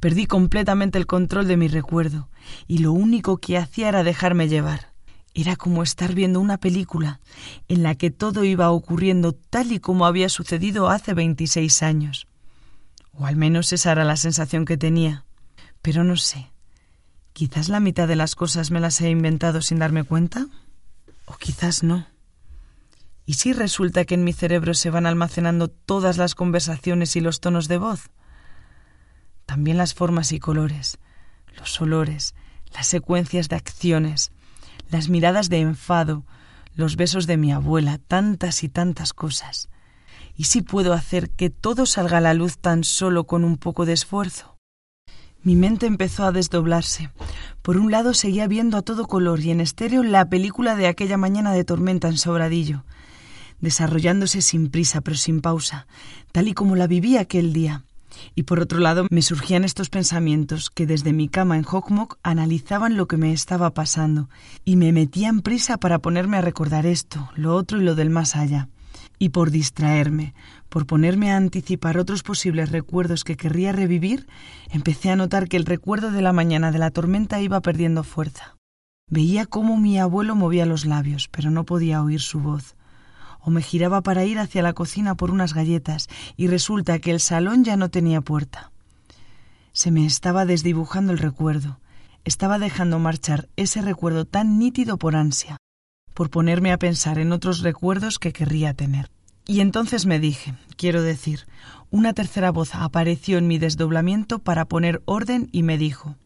Perdí 0.00 0.26
completamente 0.26 0.98
el 0.98 1.06
control 1.06 1.48
de 1.48 1.56
mi 1.56 1.68
recuerdo, 1.68 2.28
y 2.66 2.78
lo 2.78 2.92
único 2.92 3.38
que 3.38 3.58
hacía 3.58 3.88
era 3.88 4.04
dejarme 4.04 4.48
llevar. 4.48 4.92
Era 5.34 5.56
como 5.56 5.82
estar 5.82 6.14
viendo 6.14 6.40
una 6.40 6.58
película 6.58 7.20
en 7.66 7.82
la 7.82 7.96
que 7.96 8.10
todo 8.10 8.44
iba 8.44 8.70
ocurriendo 8.70 9.32
tal 9.32 9.72
y 9.72 9.80
como 9.80 10.06
había 10.06 10.28
sucedido 10.28 10.88
hace 10.88 11.12
veintiséis 11.12 11.82
años. 11.82 12.28
O 13.12 13.26
al 13.26 13.36
menos 13.36 13.72
esa 13.72 13.92
era 13.92 14.04
la 14.04 14.16
sensación 14.16 14.64
que 14.64 14.76
tenía. 14.76 15.24
Pero 15.82 16.04
no 16.04 16.16
sé. 16.16 16.50
Quizás 17.32 17.68
la 17.68 17.80
mitad 17.80 18.06
de 18.06 18.16
las 18.16 18.36
cosas 18.36 18.70
me 18.70 18.80
las 18.80 19.00
he 19.00 19.10
inventado 19.10 19.60
sin 19.60 19.80
darme 19.80 20.04
cuenta. 20.04 20.46
O 21.26 21.34
quizás 21.34 21.82
no. 21.82 22.06
¿Y 23.26 23.34
si 23.34 23.52
resulta 23.52 24.04
que 24.04 24.14
en 24.14 24.24
mi 24.24 24.32
cerebro 24.32 24.74
se 24.74 24.90
van 24.90 25.06
almacenando 25.06 25.68
todas 25.68 26.16
las 26.16 26.34
conversaciones 26.34 27.16
y 27.16 27.20
los 27.20 27.40
tonos 27.40 27.66
de 27.66 27.78
voz? 27.78 28.10
También 29.46 29.76
las 29.76 29.94
formas 29.94 30.32
y 30.32 30.38
colores, 30.38 30.98
los 31.56 31.80
olores, 31.80 32.34
las 32.72 32.86
secuencias 32.86 33.48
de 33.48 33.56
acciones, 33.56 34.32
las 34.90 35.08
miradas 35.08 35.48
de 35.48 35.60
enfado, 35.60 36.24
los 36.74 36.96
besos 36.96 37.26
de 37.26 37.36
mi 37.36 37.52
abuela, 37.52 37.98
tantas 37.98 38.64
y 38.64 38.68
tantas 38.68 39.12
cosas. 39.12 39.68
¿Y 40.36 40.44
si 40.44 40.62
puedo 40.62 40.92
hacer 40.92 41.30
que 41.30 41.50
todo 41.50 41.86
salga 41.86 42.18
a 42.18 42.20
la 42.20 42.34
luz 42.34 42.58
tan 42.58 42.82
solo 42.82 43.24
con 43.24 43.44
un 43.44 43.56
poco 43.56 43.86
de 43.86 43.92
esfuerzo? 43.92 44.58
Mi 45.42 45.56
mente 45.56 45.86
empezó 45.86 46.24
a 46.24 46.32
desdoblarse. 46.32 47.10
Por 47.62 47.76
un 47.76 47.90
lado 47.90 48.14
seguía 48.14 48.48
viendo 48.48 48.78
a 48.78 48.82
todo 48.82 49.06
color 49.06 49.40
y 49.40 49.50
en 49.50 49.60
estéreo 49.60 50.02
la 50.02 50.28
película 50.28 50.74
de 50.74 50.86
aquella 50.86 51.16
mañana 51.16 51.52
de 51.52 51.64
tormenta 51.64 52.08
en 52.08 52.16
Sobradillo, 52.16 52.84
desarrollándose 53.60 54.42
sin 54.42 54.70
prisa 54.70 55.02
pero 55.02 55.16
sin 55.16 55.40
pausa, 55.40 55.86
tal 56.32 56.48
y 56.48 56.54
como 56.54 56.76
la 56.76 56.86
viví 56.86 57.18
aquel 57.18 57.52
día. 57.52 57.84
Y 58.34 58.44
por 58.44 58.60
otro 58.60 58.78
lado 58.78 59.06
me 59.10 59.22
surgían 59.22 59.64
estos 59.64 59.90
pensamientos 59.90 60.70
que 60.70 60.86
desde 60.86 61.12
mi 61.12 61.28
cama 61.28 61.56
en 61.56 61.64
Hokmok 61.64 62.18
analizaban 62.22 62.96
lo 62.96 63.06
que 63.06 63.16
me 63.16 63.32
estaba 63.32 63.74
pasando 63.74 64.28
y 64.64 64.76
me 64.76 64.92
metían 64.92 65.40
prisa 65.40 65.76
para 65.78 65.98
ponerme 65.98 66.36
a 66.36 66.42
recordar 66.42 66.86
esto, 66.86 67.30
lo 67.34 67.54
otro 67.54 67.80
y 67.80 67.84
lo 67.84 67.94
del 67.94 68.10
más 68.10 68.36
allá 68.36 68.68
y 69.18 69.30
por 69.30 69.50
distraerme, 69.50 70.34
por 70.68 70.86
ponerme 70.86 71.32
a 71.32 71.36
anticipar 71.36 71.98
otros 71.98 72.22
posibles 72.22 72.70
recuerdos 72.70 73.24
que 73.24 73.36
querría 73.36 73.72
revivir, 73.72 74.26
empecé 74.70 75.10
a 75.10 75.16
notar 75.16 75.48
que 75.48 75.56
el 75.56 75.66
recuerdo 75.66 76.10
de 76.10 76.22
la 76.22 76.32
mañana 76.32 76.72
de 76.72 76.78
la 76.78 76.90
tormenta 76.90 77.40
iba 77.40 77.60
perdiendo 77.60 78.02
fuerza. 78.02 78.56
Veía 79.08 79.46
cómo 79.46 79.76
mi 79.76 79.98
abuelo 79.98 80.34
movía 80.34 80.66
los 80.66 80.84
labios, 80.84 81.28
pero 81.28 81.50
no 81.50 81.64
podía 81.64 82.02
oír 82.02 82.20
su 82.20 82.40
voz. 82.40 82.74
O 83.44 83.50
me 83.50 83.62
giraba 83.62 84.00
para 84.00 84.24
ir 84.24 84.38
hacia 84.38 84.62
la 84.62 84.72
cocina 84.72 85.14
por 85.14 85.30
unas 85.30 85.54
galletas, 85.54 86.08
y 86.36 86.48
resulta 86.48 86.98
que 86.98 87.10
el 87.10 87.20
salón 87.20 87.64
ya 87.64 87.76
no 87.76 87.90
tenía 87.90 88.20
puerta. 88.20 88.72
Se 89.72 89.90
me 89.90 90.06
estaba 90.06 90.46
desdibujando 90.46 91.12
el 91.12 91.18
recuerdo. 91.18 91.78
Estaba 92.24 92.58
dejando 92.58 92.98
marchar 92.98 93.48
ese 93.56 93.82
recuerdo 93.82 94.24
tan 94.24 94.58
nítido 94.58 94.96
por 94.96 95.14
ansia 95.14 95.58
por 96.14 96.30
ponerme 96.30 96.72
a 96.72 96.78
pensar 96.78 97.18
en 97.18 97.32
otros 97.32 97.60
recuerdos 97.60 98.18
que 98.18 98.32
querría 98.32 98.72
tener. 98.72 99.10
Y 99.46 99.60
entonces 99.60 100.06
me 100.06 100.20
dije, 100.20 100.54
quiero 100.76 101.02
decir, 101.02 101.40
una 101.90 102.14
tercera 102.14 102.50
voz 102.50 102.74
apareció 102.74 103.36
en 103.36 103.48
mi 103.48 103.58
desdoblamiento 103.58 104.38
para 104.38 104.64
poner 104.64 105.02
orden 105.04 105.48
y 105.52 105.64
me 105.64 105.76
dijo, 105.76 106.16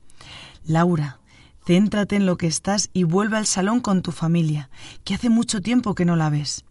Laura, 0.65 1.19
Céntrate 1.67 2.17
en 2.17 2.25
lo 2.25 2.39
que 2.39 2.47
estás 2.47 2.89
y 2.95 3.03
vuelve 3.03 3.37
al 3.37 3.45
salón 3.45 3.81
con 3.81 4.01
tu 4.01 4.11
familia, 4.11 4.71
que 5.05 5.13
hace 5.13 5.29
mucho 5.29 5.61
tiempo 5.61 5.95
que 5.95 6.07
no 6.07 6.17
la 6.17 6.31
ves. 6.31 6.65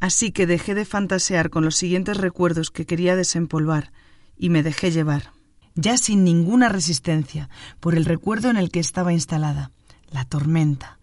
Así 0.00 0.30
que 0.30 0.46
dejé 0.46 0.74
de 0.74 0.84
fantasear 0.84 1.50
con 1.50 1.64
los 1.64 1.76
siguientes 1.76 2.16
recuerdos 2.16 2.70
que 2.70 2.86
quería 2.86 3.16
desempolvar 3.16 3.92
y 4.36 4.50
me 4.50 4.62
dejé 4.62 4.90
llevar, 4.90 5.32
ya 5.74 5.96
sin 5.96 6.24
ninguna 6.24 6.68
resistencia, 6.68 7.48
por 7.80 7.96
el 7.96 8.04
recuerdo 8.04 8.50
en 8.50 8.56
el 8.56 8.70
que 8.70 8.80
estaba 8.80 9.12
instalada, 9.12 9.72
la 10.10 10.24
tormenta, 10.24 10.98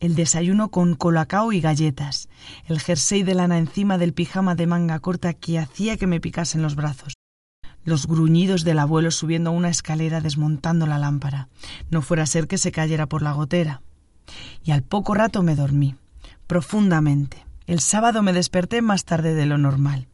el 0.00 0.14
desayuno 0.14 0.70
con 0.70 0.94
colacao 0.94 1.52
y 1.52 1.60
galletas, 1.60 2.28
el 2.66 2.80
jersey 2.80 3.22
de 3.22 3.34
lana 3.34 3.58
encima 3.58 3.98
del 3.98 4.14
pijama 4.14 4.54
de 4.54 4.66
manga 4.66 4.98
corta 4.98 5.34
que 5.34 5.58
hacía 5.58 5.96
que 5.96 6.06
me 6.06 6.20
picasen 6.20 6.62
los 6.62 6.74
brazos, 6.74 7.14
los 7.84 8.06
gruñidos 8.06 8.64
del 8.64 8.78
abuelo 8.78 9.10
subiendo 9.10 9.52
una 9.52 9.68
escalera 9.68 10.20
desmontando 10.20 10.86
la 10.86 10.98
lámpara, 10.98 11.48
no 11.90 12.02
fuera 12.02 12.24
a 12.24 12.26
ser 12.26 12.48
que 12.48 12.58
se 12.58 12.72
cayera 12.72 13.06
por 13.06 13.22
la 13.22 13.32
gotera. 13.32 13.82
Y 14.64 14.72
al 14.72 14.82
poco 14.82 15.14
rato 15.14 15.42
me 15.42 15.56
dormí, 15.56 15.96
profundamente. 16.46 17.49
El 17.70 17.78
sábado 17.78 18.24
me 18.24 18.32
desperté 18.32 18.82
más 18.82 19.04
tarde 19.04 19.32
de 19.32 19.46
lo 19.46 19.56
normal. 19.56 20.08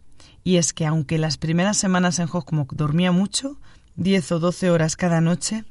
Y 0.45 0.57
es 0.57 0.75
que 0.75 0.85
aunque 0.85 1.17
las 1.17 1.39
primeras 1.39 1.79
semanas 1.79 2.19
en 2.19 2.27
Hockmock 2.27 2.75
dormía 2.75 3.13
mucho, 3.13 3.59
diez 3.95 4.31
o 4.31 4.39
doce 4.39 4.69
horas 4.69 4.95
cada 4.95 5.23
noche, 5.23 5.65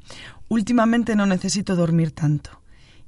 últimamente 0.47 1.15
no 1.15 1.27
necesito 1.27 1.75
dormir 1.75 2.09
tanto. 2.09 2.59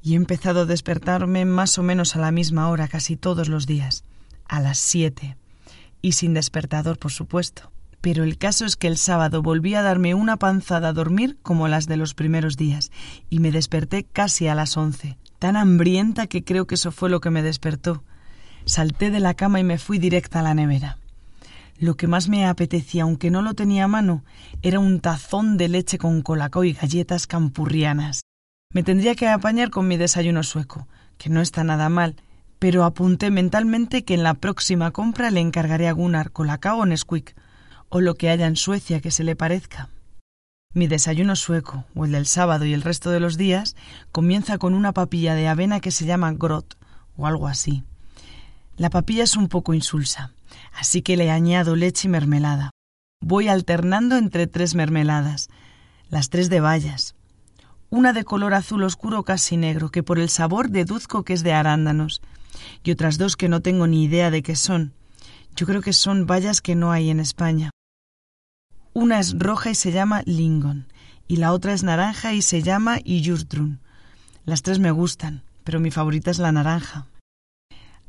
Y 0.04 0.14
he 0.14 0.16
empezado 0.16 0.60
a 0.62 0.66
despertarme 0.66 1.44
más 1.44 1.80
o 1.80 1.82
menos 1.82 2.16
a 2.16 2.20
la 2.20 2.30
misma 2.30 2.70
hora 2.70 2.88
casi 2.88 3.18
todos 3.18 3.50
los 3.50 3.66
días, 3.66 4.04
a 4.48 4.60
las 4.60 4.78
siete. 4.78 5.38
Y 6.04 6.12
sin 6.12 6.36
despertador, 6.36 7.00
por 7.00 7.12
supuesto 7.12 7.72
pero 8.00 8.24
el 8.24 8.38
caso 8.38 8.64
es 8.64 8.76
que 8.76 8.88
el 8.88 8.96
sábado 8.96 9.42
volví 9.42 9.74
a 9.74 9.82
darme 9.82 10.14
una 10.14 10.38
panzada 10.38 10.90
a 10.90 10.94
dormir 10.94 11.40
como 11.42 11.68
las 11.68 11.88
de 11.88 11.98
los 11.98 12.14
primeros 12.14 12.56
días, 12.56 12.92
y 13.32 13.40
me 13.40 13.52
desperté 13.52 14.04
casi 14.04 14.48
a 14.48 14.54
las 14.54 14.78
once, 14.78 15.18
tan 15.40 15.58
hambrienta 15.58 16.28
que 16.28 16.44
creo 16.44 16.68
que 16.68 16.76
eso 16.76 16.92
fue 16.92 17.10
lo 17.10 17.20
que 17.20 17.32
me 17.32 17.42
despertó. 17.42 18.04
Salté 18.68 19.12
de 19.12 19.22
la 19.22 19.34
cama 19.34 19.62
y 19.62 19.64
me 19.64 19.78
fui 19.78 19.98
directa 19.98 20.42
a 20.42 20.44
la 20.44 20.54
nevera. 20.54 20.98
Lo 21.80 21.96
que 21.96 22.08
más 22.08 22.28
me 22.28 22.46
apetecía, 22.46 23.04
aunque 23.04 23.32
no 23.32 23.42
lo 23.42 23.54
tenía 23.54 23.86
a 23.86 23.88
mano, 23.88 24.26
era 24.62 24.80
un 24.80 25.00
tazón 25.00 25.56
de 25.56 25.70
leche 25.70 25.98
con 25.98 26.22
colacao 26.22 26.66
y 26.66 26.74
galletas 26.74 27.28
campurrianas. 27.28 28.24
Me 28.74 28.84
tendría 28.84 29.16
que 29.16 29.30
apañar 29.30 29.70
con 29.70 29.88
mi 29.88 29.96
desayuno 29.96 30.44
sueco, 30.44 30.86
que 31.18 31.30
no 31.30 31.40
está 31.40 31.64
nada 31.64 31.88
mal, 31.88 32.18
pero 32.60 32.84
apunté 32.84 33.32
mentalmente 33.32 34.04
que 34.04 34.16
en 34.16 34.24
la 34.24 34.34
próxima 34.34 34.92
compra 34.92 35.32
le 35.32 35.40
encargaré 35.40 35.88
a 35.88 35.94
Gunnar 35.94 36.32
colacao 36.32 36.80
o 36.80 36.86
Nesquik, 36.86 37.38
o 37.88 38.02
lo 38.02 38.16
que 38.16 38.30
haya 38.30 38.48
en 38.48 38.58
Suecia 38.58 39.00
que 39.00 39.12
se 39.12 39.24
le 39.24 39.38
parezca. 39.38 39.88
Mi 40.74 40.88
desayuno 40.88 41.38
sueco, 41.38 41.86
o 41.96 42.04
el 42.04 42.12
del 42.12 42.26
sábado 42.26 42.66
y 42.66 42.74
el 42.74 42.82
resto 42.82 43.12
de 43.12 43.22
los 43.22 43.38
días, 43.38 43.78
comienza 44.12 44.58
con 44.58 44.74
una 44.74 44.92
papilla 44.92 45.36
de 45.36 45.48
avena 45.48 45.80
que 45.80 45.92
se 45.92 46.06
llama 46.06 46.34
grot, 46.34 46.78
o 47.16 47.28
algo 47.28 47.48
así. 47.48 47.86
La 48.78 48.92
papilla 48.92 49.24
es 49.24 49.36
un 49.36 49.48
poco 49.48 49.74
insulsa, 49.74 50.34
así 50.72 51.02
que 51.02 51.18
le 51.18 51.32
añado 51.32 51.76
leche 51.76 52.08
y 52.08 52.12
mermelada. 52.12 52.70
Voy 53.20 53.48
alternando 53.48 54.18
entre 54.18 54.46
tres 54.46 54.76
mermeladas, 54.76 55.50
las 56.10 56.30
tres 56.30 56.52
de 56.52 56.60
bayas. 56.60 57.16
Una 57.90 58.14
de 58.14 58.24
color 58.24 58.54
azul 58.54 58.84
oscuro 58.84 59.24
casi 59.24 59.58
negro, 59.58 59.90
que 59.90 60.04
por 60.04 60.20
el 60.20 60.30
sabor 60.30 60.70
deduzco 60.70 61.24
que 61.24 61.34
es 61.34 61.42
de 61.42 61.54
arándanos, 61.54 62.22
y 62.84 62.92
otras 62.92 63.18
dos 63.18 63.36
que 63.36 63.50
no 63.50 63.62
tengo 63.62 63.88
ni 63.88 64.04
idea 64.04 64.30
de 64.30 64.44
qué 64.44 64.56
son. 64.56 64.94
Yo 65.56 65.66
creo 65.66 65.82
que 65.82 65.94
son 65.94 66.28
bayas 66.28 66.62
que 66.62 66.76
no 66.76 66.92
hay 66.92 67.10
en 67.10 67.20
España. 67.20 67.72
Una 68.94 69.20
es 69.20 69.40
roja 69.40 69.72
y 69.72 69.76
se 69.76 69.92
llama 69.92 70.22
Lingon, 70.26 70.86
y 71.28 71.38
la 71.38 71.52
otra 71.52 71.74
es 71.74 71.82
naranja 71.82 72.34
y 72.34 72.44
se 72.44 72.62
llama 72.62 73.00
Iyurdrun. 73.04 73.80
Las 74.46 74.62
tres 74.62 74.78
me 74.78 74.92
gustan, 74.92 75.42
pero 75.64 75.80
mi 75.80 75.90
favorita 75.90 76.30
es 76.30 76.38
la 76.38 76.52
naranja. 76.52 77.08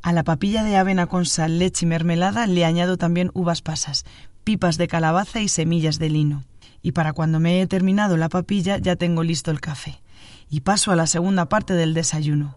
A 0.03 0.13
la 0.13 0.23
papilla 0.23 0.63
de 0.63 0.77
avena 0.77 1.07
con 1.07 1.27
sal, 1.27 1.59
leche 1.59 1.85
y 1.85 1.89
mermelada 1.89 2.47
le 2.47 2.65
añado 2.65 2.97
también 2.97 3.31
uvas 3.35 3.63
pasas, 3.63 4.05
pipas 4.45 4.79
de 4.79 4.89
calabaza 4.89 5.41
y 5.41 5.49
semillas 5.49 5.99
de 5.99 6.09
lino. 6.09 6.45
Y 6.83 6.93
para 6.93 7.13
cuando 7.13 7.41
me 7.41 7.61
he 7.61 7.67
terminado 7.67 8.17
la 8.17 8.29
papilla 8.29 8.79
ya 8.79 8.97
tengo 8.97 9.25
listo 9.25 9.51
el 9.51 9.61
café. 9.61 10.01
Y 10.49 10.61
paso 10.61 10.93
a 10.93 10.97
la 10.97 11.07
segunda 11.07 11.49
parte 11.49 11.75
del 11.75 11.95
desayuno. 11.95 12.57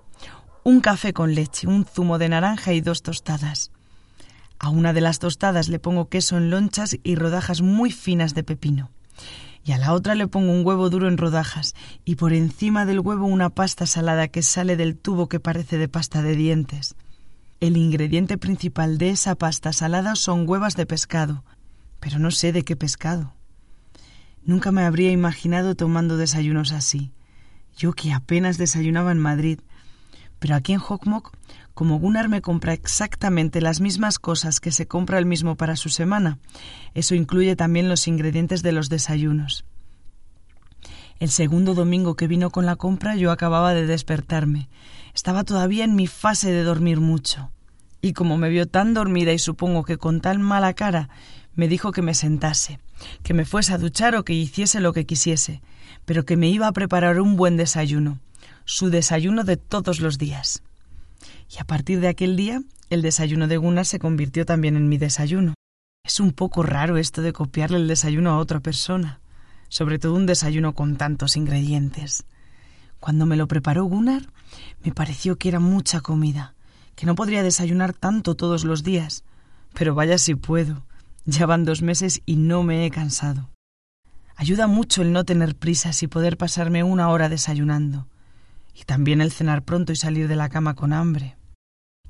Un 0.63 0.79
café 0.79 1.11
con 1.11 1.33
leche, 1.33 1.67
un 1.67 1.85
zumo 1.85 2.19
de 2.19 2.29
naranja 2.29 2.73
y 2.73 2.81
dos 2.81 3.01
tostadas. 3.01 3.71
A 4.59 4.69
una 4.69 4.93
de 4.93 5.01
las 5.01 5.17
tostadas 5.17 5.69
le 5.69 5.79
pongo 5.79 6.07
queso 6.07 6.37
en 6.37 6.51
lonchas 6.51 6.97
y 7.03 7.15
rodajas 7.15 7.61
muy 7.61 7.91
finas 7.91 8.35
de 8.35 8.43
pepino. 8.43 8.91
Y 9.65 9.71
a 9.71 9.79
la 9.79 9.93
otra 9.93 10.13
le 10.13 10.27
pongo 10.27 10.51
un 10.51 10.65
huevo 10.65 10.91
duro 10.91 11.07
en 11.07 11.17
rodajas 11.17 11.73
y 12.05 12.15
por 12.15 12.31
encima 12.33 12.85
del 12.85 12.99
huevo 12.99 13.25
una 13.25 13.49
pasta 13.49 13.87
salada 13.87 14.27
que 14.27 14.43
sale 14.43 14.77
del 14.77 14.95
tubo 14.95 15.27
que 15.27 15.39
parece 15.39 15.77
de 15.79 15.87
pasta 15.87 16.21
de 16.21 16.35
dientes. 16.35 16.95
El 17.61 17.77
ingrediente 17.77 18.37
principal 18.37 18.97
de 18.97 19.11
esa 19.11 19.35
pasta 19.35 19.71
salada 19.71 20.15
son 20.15 20.49
huevas 20.49 20.75
de 20.75 20.85
pescado, 20.85 21.45
pero 21.99 22.19
no 22.19 22.31
sé 22.31 22.51
de 22.51 22.63
qué 22.63 22.75
pescado. 22.75 23.33
Nunca 24.43 24.71
me 24.71 24.83
habría 24.83 25.11
imaginado 25.11 25.75
tomando 25.75 26.17
desayunos 26.17 26.73
así. 26.73 27.11
Yo 27.77 27.93
que 27.93 28.11
apenas 28.11 28.57
desayunaba 28.57 29.11
en 29.11 29.19
Madrid. 29.19 29.59
Pero 30.39 30.55
aquí 30.55 30.73
en 30.73 30.79
Hockmock 30.79 31.37
como 31.73 31.99
Gunnar 31.99 32.29
me 32.29 32.41
compra 32.41 32.73
exactamente 32.73 33.61
las 33.61 33.79
mismas 33.79 34.19
cosas 34.19 34.59
que 34.59 34.71
se 34.71 34.87
compra 34.87 35.19
el 35.19 35.25
mismo 35.25 35.55
para 35.55 35.75
su 35.75 35.89
semana, 35.89 36.37
eso 36.93 37.15
incluye 37.15 37.55
también 37.55 37.89
los 37.89 38.07
ingredientes 38.07 38.61
de 38.61 38.71
los 38.71 38.89
desayunos. 38.89 39.65
El 41.19 41.29
segundo 41.29 41.73
domingo 41.75 42.15
que 42.15 42.27
vino 42.27 42.49
con 42.49 42.65
la 42.65 42.75
compra 42.75 43.15
yo 43.15 43.31
acababa 43.31 43.73
de 43.73 43.85
despertarme. 43.85 44.69
Estaba 45.13 45.43
todavía 45.43 45.83
en 45.83 45.95
mi 45.95 46.07
fase 46.07 46.51
de 46.51 46.63
dormir 46.63 46.99
mucho. 46.99 47.51
Y 48.01 48.13
como 48.13 48.37
me 48.37 48.49
vio 48.49 48.67
tan 48.67 48.93
dormida 48.93 49.33
y 49.33 49.39
supongo 49.39 49.83
que 49.83 49.97
con 49.97 50.21
tan 50.21 50.41
mala 50.41 50.73
cara, 50.73 51.09
me 51.55 51.67
dijo 51.67 51.91
que 51.91 52.01
me 52.01 52.13
sentase, 52.13 52.79
que 53.23 53.33
me 53.33 53.45
fuese 53.45 53.73
a 53.73 53.77
duchar 53.77 54.15
o 54.15 54.23
que 54.23 54.33
hiciese 54.33 54.79
lo 54.79 54.93
que 54.93 55.05
quisiese, 55.05 55.61
pero 56.05 56.25
que 56.25 56.37
me 56.37 56.49
iba 56.49 56.67
a 56.67 56.71
preparar 56.71 57.19
un 57.19 57.35
buen 57.35 57.57
desayuno, 57.57 58.19
su 58.65 58.89
desayuno 58.89 59.43
de 59.43 59.57
todos 59.57 59.99
los 59.99 60.17
días. 60.17 60.63
Y 61.49 61.59
a 61.59 61.65
partir 61.65 61.99
de 61.99 62.07
aquel 62.07 62.35
día, 62.35 62.63
el 62.89 63.01
desayuno 63.01 63.47
de 63.47 63.57
Gunnar 63.57 63.85
se 63.85 63.99
convirtió 63.99 64.45
también 64.45 64.75
en 64.75 64.89
mi 64.89 64.97
desayuno. 64.97 65.53
Es 66.03 66.19
un 66.19 66.31
poco 66.31 66.63
raro 66.63 66.97
esto 66.97 67.21
de 67.21 67.33
copiarle 67.33 67.77
el 67.77 67.87
desayuno 67.87 68.31
a 68.31 68.37
otra 68.37 68.59
persona, 68.59 69.19
sobre 69.69 69.99
todo 69.99 70.15
un 70.15 70.25
desayuno 70.25 70.73
con 70.73 70.97
tantos 70.97 71.37
ingredientes. 71.37 72.23
Cuando 73.01 73.25
me 73.25 73.35
lo 73.35 73.47
preparó 73.47 73.85
Gunnar, 73.85 74.27
me 74.83 74.91
pareció 74.91 75.35
que 75.35 75.49
era 75.49 75.59
mucha 75.59 76.01
comida, 76.01 76.53
que 76.95 77.07
no 77.07 77.15
podría 77.15 77.41
desayunar 77.41 77.93
tanto 77.93 78.35
todos 78.35 78.63
los 78.63 78.83
días. 78.83 79.23
Pero 79.73 79.95
vaya 79.95 80.19
si 80.19 80.35
puedo. 80.35 80.85
Ya 81.25 81.47
van 81.47 81.65
dos 81.65 81.81
meses 81.81 82.21
y 82.27 82.35
no 82.35 82.61
me 82.61 82.85
he 82.85 82.91
cansado. 82.91 83.49
Ayuda 84.35 84.67
mucho 84.67 85.01
el 85.01 85.13
no 85.13 85.25
tener 85.25 85.55
prisas 85.55 86.03
y 86.03 86.07
poder 86.07 86.37
pasarme 86.37 86.83
una 86.83 87.09
hora 87.09 87.27
desayunando. 87.27 88.07
Y 88.75 88.83
también 88.83 89.19
el 89.19 89.31
cenar 89.31 89.63
pronto 89.63 89.91
y 89.91 89.95
salir 89.95 90.27
de 90.27 90.35
la 90.35 90.49
cama 90.49 90.75
con 90.75 90.93
hambre. 90.93 91.37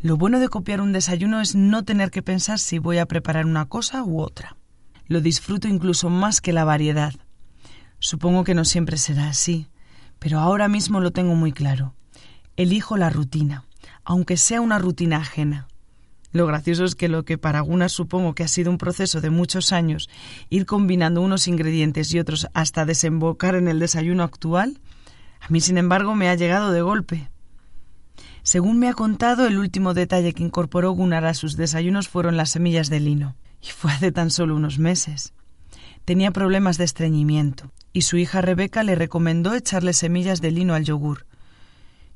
Lo 0.01 0.17
bueno 0.17 0.41
de 0.41 0.49
copiar 0.49 0.81
un 0.81 0.91
desayuno 0.91 1.39
es 1.39 1.55
no 1.55 1.85
tener 1.85 2.11
que 2.11 2.21
pensar 2.21 2.59
si 2.59 2.79
voy 2.79 2.97
a 2.97 3.05
preparar 3.05 3.45
una 3.45 3.65
cosa 3.65 4.03
u 4.03 4.19
otra. 4.19 4.57
Lo 5.07 5.21
disfruto 5.21 5.69
incluso 5.69 6.09
más 6.09 6.41
que 6.41 6.51
la 6.51 6.65
variedad. 6.65 7.13
Supongo 7.99 8.43
que 8.43 8.55
no 8.55 8.65
siempre 8.65 8.97
será 8.97 9.29
así, 9.29 9.69
pero 10.21 10.39
ahora 10.39 10.67
mismo 10.67 10.99
lo 10.99 11.09
tengo 11.09 11.33
muy 11.33 11.51
claro. 11.51 11.95
Elijo 12.55 12.95
la 12.95 13.09
rutina, 13.09 13.65
aunque 14.03 14.37
sea 14.37 14.61
una 14.61 14.77
rutina 14.77 15.17
ajena. 15.17 15.67
Lo 16.31 16.45
gracioso 16.45 16.85
es 16.85 16.93
que 16.93 17.09
lo 17.09 17.25
que 17.25 17.39
para 17.39 17.57
algunas 17.57 17.91
supongo 17.91 18.35
que 18.35 18.43
ha 18.43 18.47
sido 18.47 18.69
un 18.69 18.77
proceso 18.77 19.19
de 19.19 19.31
muchos 19.31 19.73
años, 19.73 20.11
ir 20.51 20.67
combinando 20.67 21.21
unos 21.21 21.47
ingredientes 21.47 22.13
y 22.13 22.19
otros 22.19 22.47
hasta 22.53 22.85
desembocar 22.85 23.55
en 23.55 23.67
el 23.67 23.79
desayuno 23.79 24.21
actual, 24.21 24.79
a 25.39 25.49
mí 25.49 25.59
sin 25.59 25.79
embargo 25.79 26.13
me 26.13 26.29
ha 26.29 26.35
llegado 26.35 26.71
de 26.71 26.83
golpe. 26.83 27.31
Según 28.43 28.77
me 28.77 28.89
ha 28.89 28.93
contado, 28.93 29.47
el 29.47 29.57
último 29.57 29.95
detalle 29.95 30.33
que 30.33 30.43
incorporó 30.43 30.91
Gunnar 30.91 31.25
a 31.25 31.33
sus 31.33 31.57
desayunos 31.57 32.09
fueron 32.09 32.37
las 32.37 32.51
semillas 32.51 32.91
de 32.91 32.99
lino, 32.99 33.35
y 33.59 33.71
fue 33.71 33.91
hace 33.91 34.11
tan 34.11 34.29
solo 34.29 34.55
unos 34.55 34.77
meses. 34.77 35.33
Tenía 36.05 36.29
problemas 36.29 36.77
de 36.77 36.83
estreñimiento, 36.83 37.71
y 37.93 38.01
su 38.01 38.17
hija 38.17 38.41
Rebeca 38.41 38.83
le 38.83 38.95
recomendó 38.95 39.53
echarle 39.53 39.93
semillas 39.93 40.41
de 40.41 40.51
lino 40.51 40.73
al 40.73 40.85
yogur. 40.85 41.25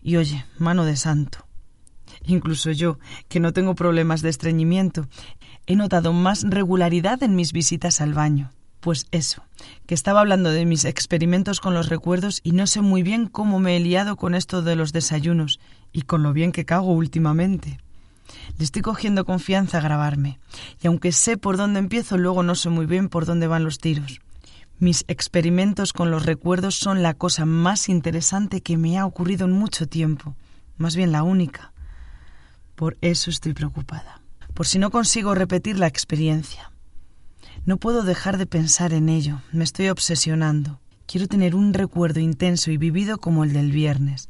Y 0.02 0.18
oye, 0.18 0.46
mano 0.58 0.86
de 0.86 0.96
santo. 0.96 1.46
Incluso 2.26 2.72
yo, 2.72 3.00
que 3.28 3.40
no 3.40 3.54
tengo 3.54 3.76
problemas 3.76 4.22
de 4.22 4.30
estreñimiento, 4.30 5.08
he 5.68 5.76
notado 5.76 6.14
más 6.14 6.44
regularidad 6.44 7.22
en 7.24 7.36
mis 7.36 7.52
visitas 7.52 8.02
al 8.02 8.14
baño. 8.14 8.52
Pues 8.80 9.08
eso, 9.12 9.44
que 9.88 9.96
estaba 9.96 10.20
hablando 10.20 10.52
de 10.52 10.66
mis 10.66 10.86
experimentos 10.86 11.60
con 11.60 11.74
los 11.74 11.90
recuerdos 11.90 12.40
y 12.44 12.52
no 12.52 12.68
sé 12.68 12.82
muy 12.82 13.02
bien 13.02 13.28
cómo 13.28 13.60
me 13.60 13.76
he 13.76 13.80
liado 13.80 14.16
con 14.16 14.36
esto 14.36 14.62
de 14.62 14.76
los 14.76 14.94
desayunos 14.94 15.60
y 15.92 16.04
con 16.04 16.22
lo 16.22 16.34
bien 16.34 16.52
que 16.52 16.66
cago 16.66 16.94
últimamente. 16.94 17.80
Le 18.58 18.64
estoy 18.64 18.84
cogiendo 18.84 19.26
confianza 19.26 19.80
a 19.80 19.82
grabarme, 19.82 20.40
y 20.82 20.88
aunque 20.88 21.12
sé 21.12 21.38
por 21.38 21.58
dónde 21.58 21.80
empiezo, 21.80 22.18
luego 22.18 22.44
no 22.44 22.56
sé 22.56 22.70
muy 22.70 22.86
bien 22.86 23.10
por 23.10 23.26
dónde 23.26 23.48
van 23.48 23.64
los 23.64 23.80
tiros. 23.80 24.22
Mis 24.78 25.06
experimentos 25.08 25.94
con 25.94 26.12
los 26.12 26.26
recuerdos 26.26 26.76
son 26.76 27.02
la 27.02 27.14
cosa 27.14 27.46
más 27.46 27.88
interesante 27.88 28.60
que 28.60 28.76
me 28.76 28.98
ha 28.98 29.06
ocurrido 29.06 29.46
en 29.46 29.54
mucho 29.54 29.88
tiempo, 29.88 30.36
más 30.78 30.98
bien 30.98 31.14
la 31.14 31.24
única. 31.24 31.72
Por 32.76 32.98
eso 33.00 33.30
estoy 33.30 33.54
preocupada, 33.54 34.22
por 34.54 34.68
si 34.68 34.78
no 34.78 34.92
consigo 34.92 35.34
repetir 35.34 35.80
la 35.80 35.88
experiencia. 35.88 36.72
No 37.66 37.78
puedo 37.78 38.04
dejar 38.04 38.38
de 38.38 38.48
pensar 38.48 38.92
en 38.92 39.08
ello, 39.08 39.42
me 39.54 39.64
estoy 39.64 39.88
obsesionando. 39.88 40.82
Quiero 41.06 41.28
tener 41.28 41.56
un 41.56 41.74
recuerdo 41.74 42.20
intenso 42.20 42.70
y 42.70 42.78
vivido 42.78 43.18
como 43.18 43.46
el 43.46 43.54
del 43.54 43.72
viernes, 43.72 44.28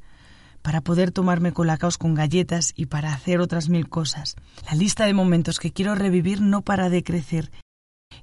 para 0.62 0.81
poder 0.81 1.10
tomarme 1.10 1.53
colacaos 1.53 1.97
con 1.97 2.13
galletas 2.13 2.73
y 2.75 2.86
para 2.86 3.13
hacer 3.13 3.39
otras 3.39 3.67
mil 3.67 3.89
cosas. 3.89 4.36
La 4.69 4.75
lista 4.75 5.05
de 5.05 5.13
momentos 5.13 5.60
que 5.60 5.71
quiero 5.71 5.95
revivir 5.95 6.41
no 6.41 6.62
para 6.62 6.89
de 6.89 7.03
crecer 7.03 7.51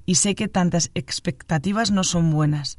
y 0.05 0.15
sé 0.15 0.35
que 0.35 0.47
tantas 0.47 0.91
expectativas 0.93 1.91
no 1.91 2.03
son 2.03 2.31
buenas, 2.31 2.77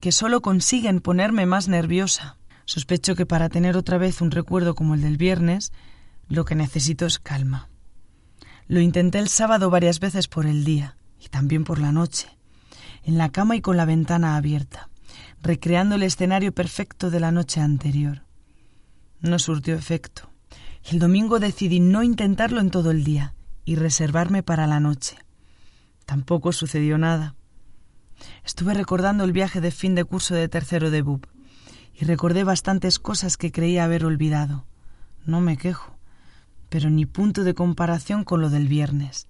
que 0.00 0.12
solo 0.12 0.42
consiguen 0.42 1.00
ponerme 1.00 1.46
más 1.46 1.68
nerviosa. 1.68 2.36
Sospecho 2.66 3.14
que 3.14 3.26
para 3.26 3.48
tener 3.48 3.76
otra 3.76 3.98
vez 3.98 4.20
un 4.20 4.30
recuerdo 4.30 4.74
como 4.74 4.94
el 4.94 5.02
del 5.02 5.16
viernes, 5.16 5.72
lo 6.28 6.44
que 6.44 6.54
necesito 6.54 7.06
es 7.06 7.18
calma. 7.18 7.68
Lo 8.66 8.80
intenté 8.80 9.18
el 9.18 9.28
sábado 9.28 9.70
varias 9.70 10.00
veces 10.00 10.28
por 10.28 10.46
el 10.46 10.64
día 10.64 10.96
y 11.20 11.28
también 11.28 11.64
por 11.64 11.78
la 11.78 11.92
noche, 11.92 12.28
en 13.02 13.18
la 13.18 13.30
cama 13.30 13.56
y 13.56 13.60
con 13.60 13.76
la 13.76 13.84
ventana 13.84 14.36
abierta, 14.36 14.88
recreando 15.42 15.96
el 15.96 16.02
escenario 16.02 16.52
perfecto 16.52 17.10
de 17.10 17.20
la 17.20 17.30
noche 17.30 17.60
anterior. 17.60 18.22
No 19.20 19.38
surtió 19.38 19.74
efecto. 19.74 20.30
El 20.84 20.98
domingo 20.98 21.38
decidí 21.38 21.80
no 21.80 22.02
intentarlo 22.02 22.60
en 22.60 22.70
todo 22.70 22.90
el 22.90 23.04
día 23.04 23.34
y 23.64 23.76
reservarme 23.76 24.42
para 24.42 24.66
la 24.66 24.80
noche. 24.80 25.16
Tampoco 26.06 26.52
sucedió 26.52 26.98
nada. 26.98 27.34
Estuve 28.44 28.74
recordando 28.74 29.24
el 29.24 29.32
viaje 29.32 29.60
de 29.60 29.70
fin 29.70 29.94
de 29.94 30.04
curso 30.04 30.34
de 30.34 30.48
tercero 30.48 30.90
de 30.90 31.02
BUP 31.02 31.26
y 31.94 32.04
recordé 32.04 32.44
bastantes 32.44 32.98
cosas 32.98 33.36
que 33.36 33.52
creía 33.52 33.84
haber 33.84 34.04
olvidado. 34.04 34.66
No 35.24 35.40
me 35.40 35.56
quejo, 35.56 35.96
pero 36.68 36.90
ni 36.90 37.06
punto 37.06 37.44
de 37.44 37.54
comparación 37.54 38.24
con 38.24 38.40
lo 38.40 38.50
del 38.50 38.68
viernes. 38.68 39.28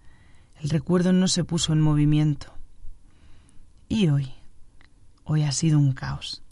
El 0.60 0.70
recuerdo 0.70 1.12
no 1.12 1.28
se 1.28 1.44
puso 1.44 1.72
en 1.72 1.80
movimiento. 1.80 2.54
Y 3.88 4.08
hoy, 4.08 4.32
hoy 5.24 5.42
ha 5.42 5.52
sido 5.52 5.78
un 5.78 5.92
caos. 5.92 6.42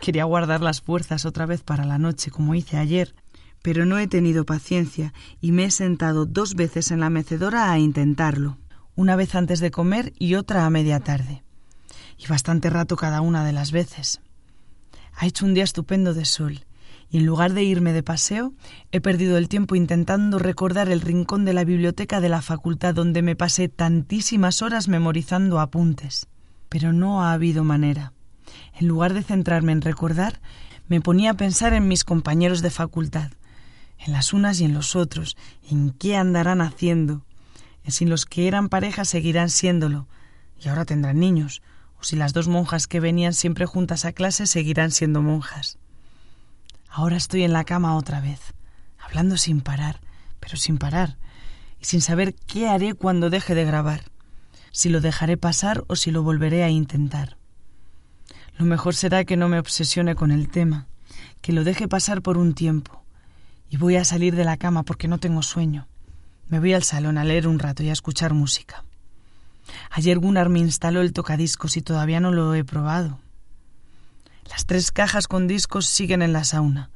Quería 0.00 0.24
guardar 0.24 0.60
las 0.60 0.80
fuerzas 0.80 1.24
otra 1.24 1.46
vez 1.46 1.62
para 1.62 1.84
la 1.84 1.98
noche, 1.98 2.30
como 2.30 2.54
hice 2.54 2.76
ayer, 2.76 3.14
pero 3.62 3.86
no 3.86 3.98
he 3.98 4.06
tenido 4.06 4.44
paciencia 4.44 5.14
y 5.40 5.52
me 5.52 5.64
he 5.64 5.70
sentado 5.70 6.26
dos 6.26 6.54
veces 6.54 6.90
en 6.90 7.00
la 7.00 7.10
mecedora 7.10 7.72
a 7.72 7.78
intentarlo 7.78 8.58
una 8.96 9.16
vez 9.16 9.34
antes 9.34 9.60
de 9.60 9.70
comer 9.70 10.12
y 10.18 10.34
otra 10.34 10.66
a 10.66 10.70
media 10.70 11.00
tarde, 11.00 11.42
y 12.18 12.26
bastante 12.26 12.70
rato 12.70 12.96
cada 12.96 13.20
una 13.20 13.44
de 13.44 13.52
las 13.52 13.72
veces. 13.72 14.20
Ha 15.16 15.26
hecho 15.26 15.44
un 15.44 15.54
día 15.54 15.64
estupendo 15.64 16.14
de 16.14 16.24
sol, 16.24 16.64
y 17.10 17.18
en 17.18 17.26
lugar 17.26 17.52
de 17.52 17.62
irme 17.62 17.92
de 17.92 18.02
paseo, 18.02 18.52
he 18.90 19.00
perdido 19.00 19.38
el 19.38 19.48
tiempo 19.48 19.76
intentando 19.76 20.38
recordar 20.38 20.88
el 20.88 21.00
rincón 21.00 21.44
de 21.44 21.52
la 21.52 21.64
biblioteca 21.64 22.20
de 22.20 22.28
la 22.28 22.42
facultad 22.42 22.94
donde 22.94 23.22
me 23.22 23.36
pasé 23.36 23.68
tantísimas 23.68 24.62
horas 24.62 24.88
memorizando 24.88 25.60
apuntes. 25.60 26.26
Pero 26.68 26.92
no 26.92 27.22
ha 27.22 27.32
habido 27.32 27.62
manera. 27.62 28.12
En 28.78 28.88
lugar 28.88 29.14
de 29.14 29.22
centrarme 29.22 29.72
en 29.72 29.82
recordar, 29.82 30.40
me 30.88 31.00
ponía 31.00 31.30
a 31.30 31.36
pensar 31.36 31.72
en 31.72 31.86
mis 31.86 32.04
compañeros 32.04 32.62
de 32.62 32.70
facultad, 32.70 33.30
en 34.04 34.12
las 34.12 34.32
unas 34.32 34.60
y 34.60 34.64
en 34.64 34.74
los 34.74 34.96
otros, 34.96 35.36
en 35.70 35.90
qué 35.90 36.16
andarán 36.16 36.60
haciendo, 36.60 37.22
si 37.90 38.06
los 38.06 38.26
que 38.26 38.48
eran 38.48 38.68
pareja 38.68 39.04
seguirán 39.04 39.50
siéndolo, 39.50 40.08
y 40.58 40.68
ahora 40.68 40.84
tendrán 40.84 41.20
niños, 41.20 41.62
o 42.00 42.04
si 42.04 42.16
las 42.16 42.32
dos 42.32 42.48
monjas 42.48 42.86
que 42.86 43.00
venían 43.00 43.34
siempre 43.34 43.66
juntas 43.66 44.04
a 44.04 44.12
clase 44.12 44.46
seguirán 44.46 44.90
siendo 44.90 45.22
monjas. 45.22 45.78
Ahora 46.88 47.16
estoy 47.16 47.42
en 47.42 47.52
la 47.52 47.64
cama 47.64 47.96
otra 47.96 48.20
vez, 48.20 48.40
hablando 48.98 49.36
sin 49.36 49.60
parar, 49.60 50.00
pero 50.40 50.56
sin 50.56 50.78
parar, 50.78 51.16
y 51.80 51.84
sin 51.84 52.00
saber 52.00 52.34
qué 52.34 52.68
haré 52.68 52.94
cuando 52.94 53.30
deje 53.30 53.54
de 53.54 53.64
grabar, 53.64 54.04
si 54.70 54.88
lo 54.88 55.00
dejaré 55.00 55.36
pasar 55.36 55.84
o 55.88 55.96
si 55.96 56.10
lo 56.10 56.22
volveré 56.22 56.64
a 56.64 56.70
intentar. 56.70 57.36
Lo 58.56 58.64
mejor 58.64 58.94
será 58.94 59.24
que 59.24 59.36
no 59.36 59.48
me 59.48 59.58
obsesione 59.58 60.14
con 60.14 60.30
el 60.30 60.48
tema, 60.48 60.86
que 61.40 61.52
lo 61.52 61.64
deje 61.64 61.88
pasar 61.88 62.22
por 62.22 62.38
un 62.38 62.54
tiempo, 62.54 63.04
y 63.68 63.76
voy 63.76 63.96
a 63.96 64.04
salir 64.04 64.36
de 64.36 64.44
la 64.44 64.56
cama 64.56 64.84
porque 64.84 65.08
no 65.08 65.18
tengo 65.18 65.42
sueño. 65.42 65.88
Me 66.54 66.60
voy 66.60 66.72
al 66.72 66.84
salón 66.84 67.18
a 67.18 67.24
leer 67.24 67.48
un 67.48 67.58
rato 67.58 67.82
y 67.82 67.88
a 67.88 67.92
escuchar 67.92 68.32
música. 68.32 68.84
Ayer 69.90 70.20
Gunnar 70.20 70.50
me 70.50 70.60
instaló 70.60 71.00
el 71.00 71.12
tocadiscos 71.12 71.76
y 71.76 71.82
todavía 71.82 72.20
no 72.20 72.30
lo 72.30 72.54
he 72.54 72.62
probado. 72.62 73.18
Las 74.48 74.64
tres 74.64 74.92
cajas 74.92 75.26
con 75.26 75.48
discos 75.48 75.86
siguen 75.86 76.22
en 76.22 76.32
la 76.32 76.44
sauna, 76.44 76.90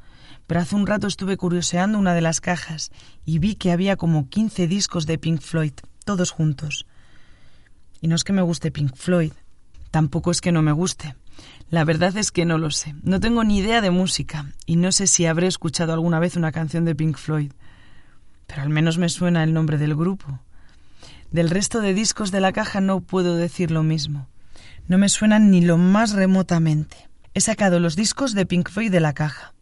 pero 0.47 0.61
hace 0.61 0.77
un 0.77 0.87
rato 0.87 1.09
estuve 1.09 1.37
curioseando 1.37 1.99
una 1.99 2.15
de 2.15 2.21
las 2.21 2.41
cajas 2.41 2.93
y 3.25 3.41
vi 3.41 3.57
que 3.57 3.73
había 3.73 3.97
como 3.97 4.29
quince 4.29 4.69
discos 4.69 5.07
de 5.07 5.19
Pink 5.19 5.41
Floyd, 5.41 5.73
todos 6.05 6.31
juntos. 6.31 6.87
Y 8.01 8.07
no 8.07 8.15
es 8.15 8.23
que 8.23 8.33
me 8.33 8.43
guste 8.43 8.71
Pink 8.71 8.95
Floyd, 8.95 9.33
tampoco 9.91 10.31
es 10.31 10.41
que 10.41 10.53
no 10.53 10.63
me 10.63 10.71
guste. 10.71 11.17
La 11.69 11.83
verdad 11.83 12.17
es 12.17 12.31
que 12.31 12.45
no 12.45 12.59
lo 12.59 12.71
sé. 12.71 12.95
No 13.03 13.19
tengo 13.19 13.43
ni 13.43 13.59
idea 13.59 13.81
de 13.81 13.91
música 13.91 14.53
y 14.67 14.77
no 14.77 14.93
sé 14.93 15.09
si 15.09 15.27
habré 15.27 15.49
escuchado 15.49 15.95
alguna 15.95 16.21
vez 16.21 16.37
una 16.37 16.53
canción 16.53 16.85
de 16.85 16.95
Pink 16.95 17.17
Floyd 17.17 17.51
pero 18.49 18.63
al 18.63 18.71
menos 18.71 18.99
me 18.99 19.11
suena 19.11 19.45
el 19.45 19.53
nombre 19.53 19.79
del 19.79 19.95
grupo. 19.95 20.41
Del 21.31 21.51
resto 21.51 21.81
de 21.81 21.95
discos 21.95 22.33
de 22.33 22.41
la 22.41 22.53
caja 22.53 22.81
no 22.81 23.01
puedo 23.01 23.37
decir 23.37 23.71
lo 23.71 23.83
mismo. 23.83 24.27
No 24.89 24.97
me 24.97 25.11
suenan 25.11 25.51
ni 25.51 25.61
lo 25.61 25.77
más 25.77 26.13
remotamente. 26.13 26.97
He 27.35 27.41
sacado 27.41 27.79
los 27.79 27.95
discos 27.95 28.35
de 28.35 28.47
Pink 28.47 28.71
Floyd 28.71 28.91
de 28.91 29.01
la 29.01 29.13
caja. 29.13 29.53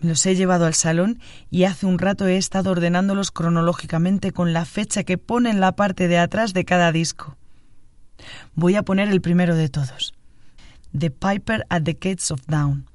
Me 0.00 0.08
los 0.08 0.24
he 0.24 0.34
llevado 0.34 0.64
al 0.64 0.72
salón 0.72 1.20
y 1.50 1.64
hace 1.64 1.84
un 1.84 1.98
rato 1.98 2.26
he 2.26 2.38
estado 2.38 2.70
ordenándolos 2.70 3.30
cronológicamente 3.30 4.32
con 4.32 4.54
la 4.54 4.64
fecha 4.64 5.04
que 5.04 5.18
pone 5.18 5.50
en 5.50 5.60
la 5.60 5.76
parte 5.76 6.08
de 6.08 6.18
atrás 6.18 6.54
de 6.54 6.64
cada 6.64 6.90
disco. 6.90 7.36
Voy 8.54 8.76
a 8.76 8.82
poner 8.82 9.10
el 9.10 9.20
primero 9.20 9.54
de 9.54 9.68
todos. 9.68 10.14
The 10.98 11.10
Piper 11.10 11.66
at 11.68 11.82
the 11.82 11.92
Gates 11.92 12.30
of 12.30 12.40
Down, 12.46 12.88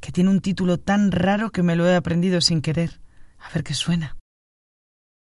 que 0.00 0.12
tiene 0.12 0.30
un 0.30 0.40
título 0.40 0.78
tan 0.78 1.10
raro 1.10 1.50
que 1.50 1.64
me 1.64 1.74
lo 1.74 1.86
he 1.86 1.96
aprendido 1.96 2.40
sin 2.40 2.62
querer. 2.62 3.00
A 3.40 3.52
ver 3.52 3.64
qué 3.64 3.74
suena. 3.74 4.16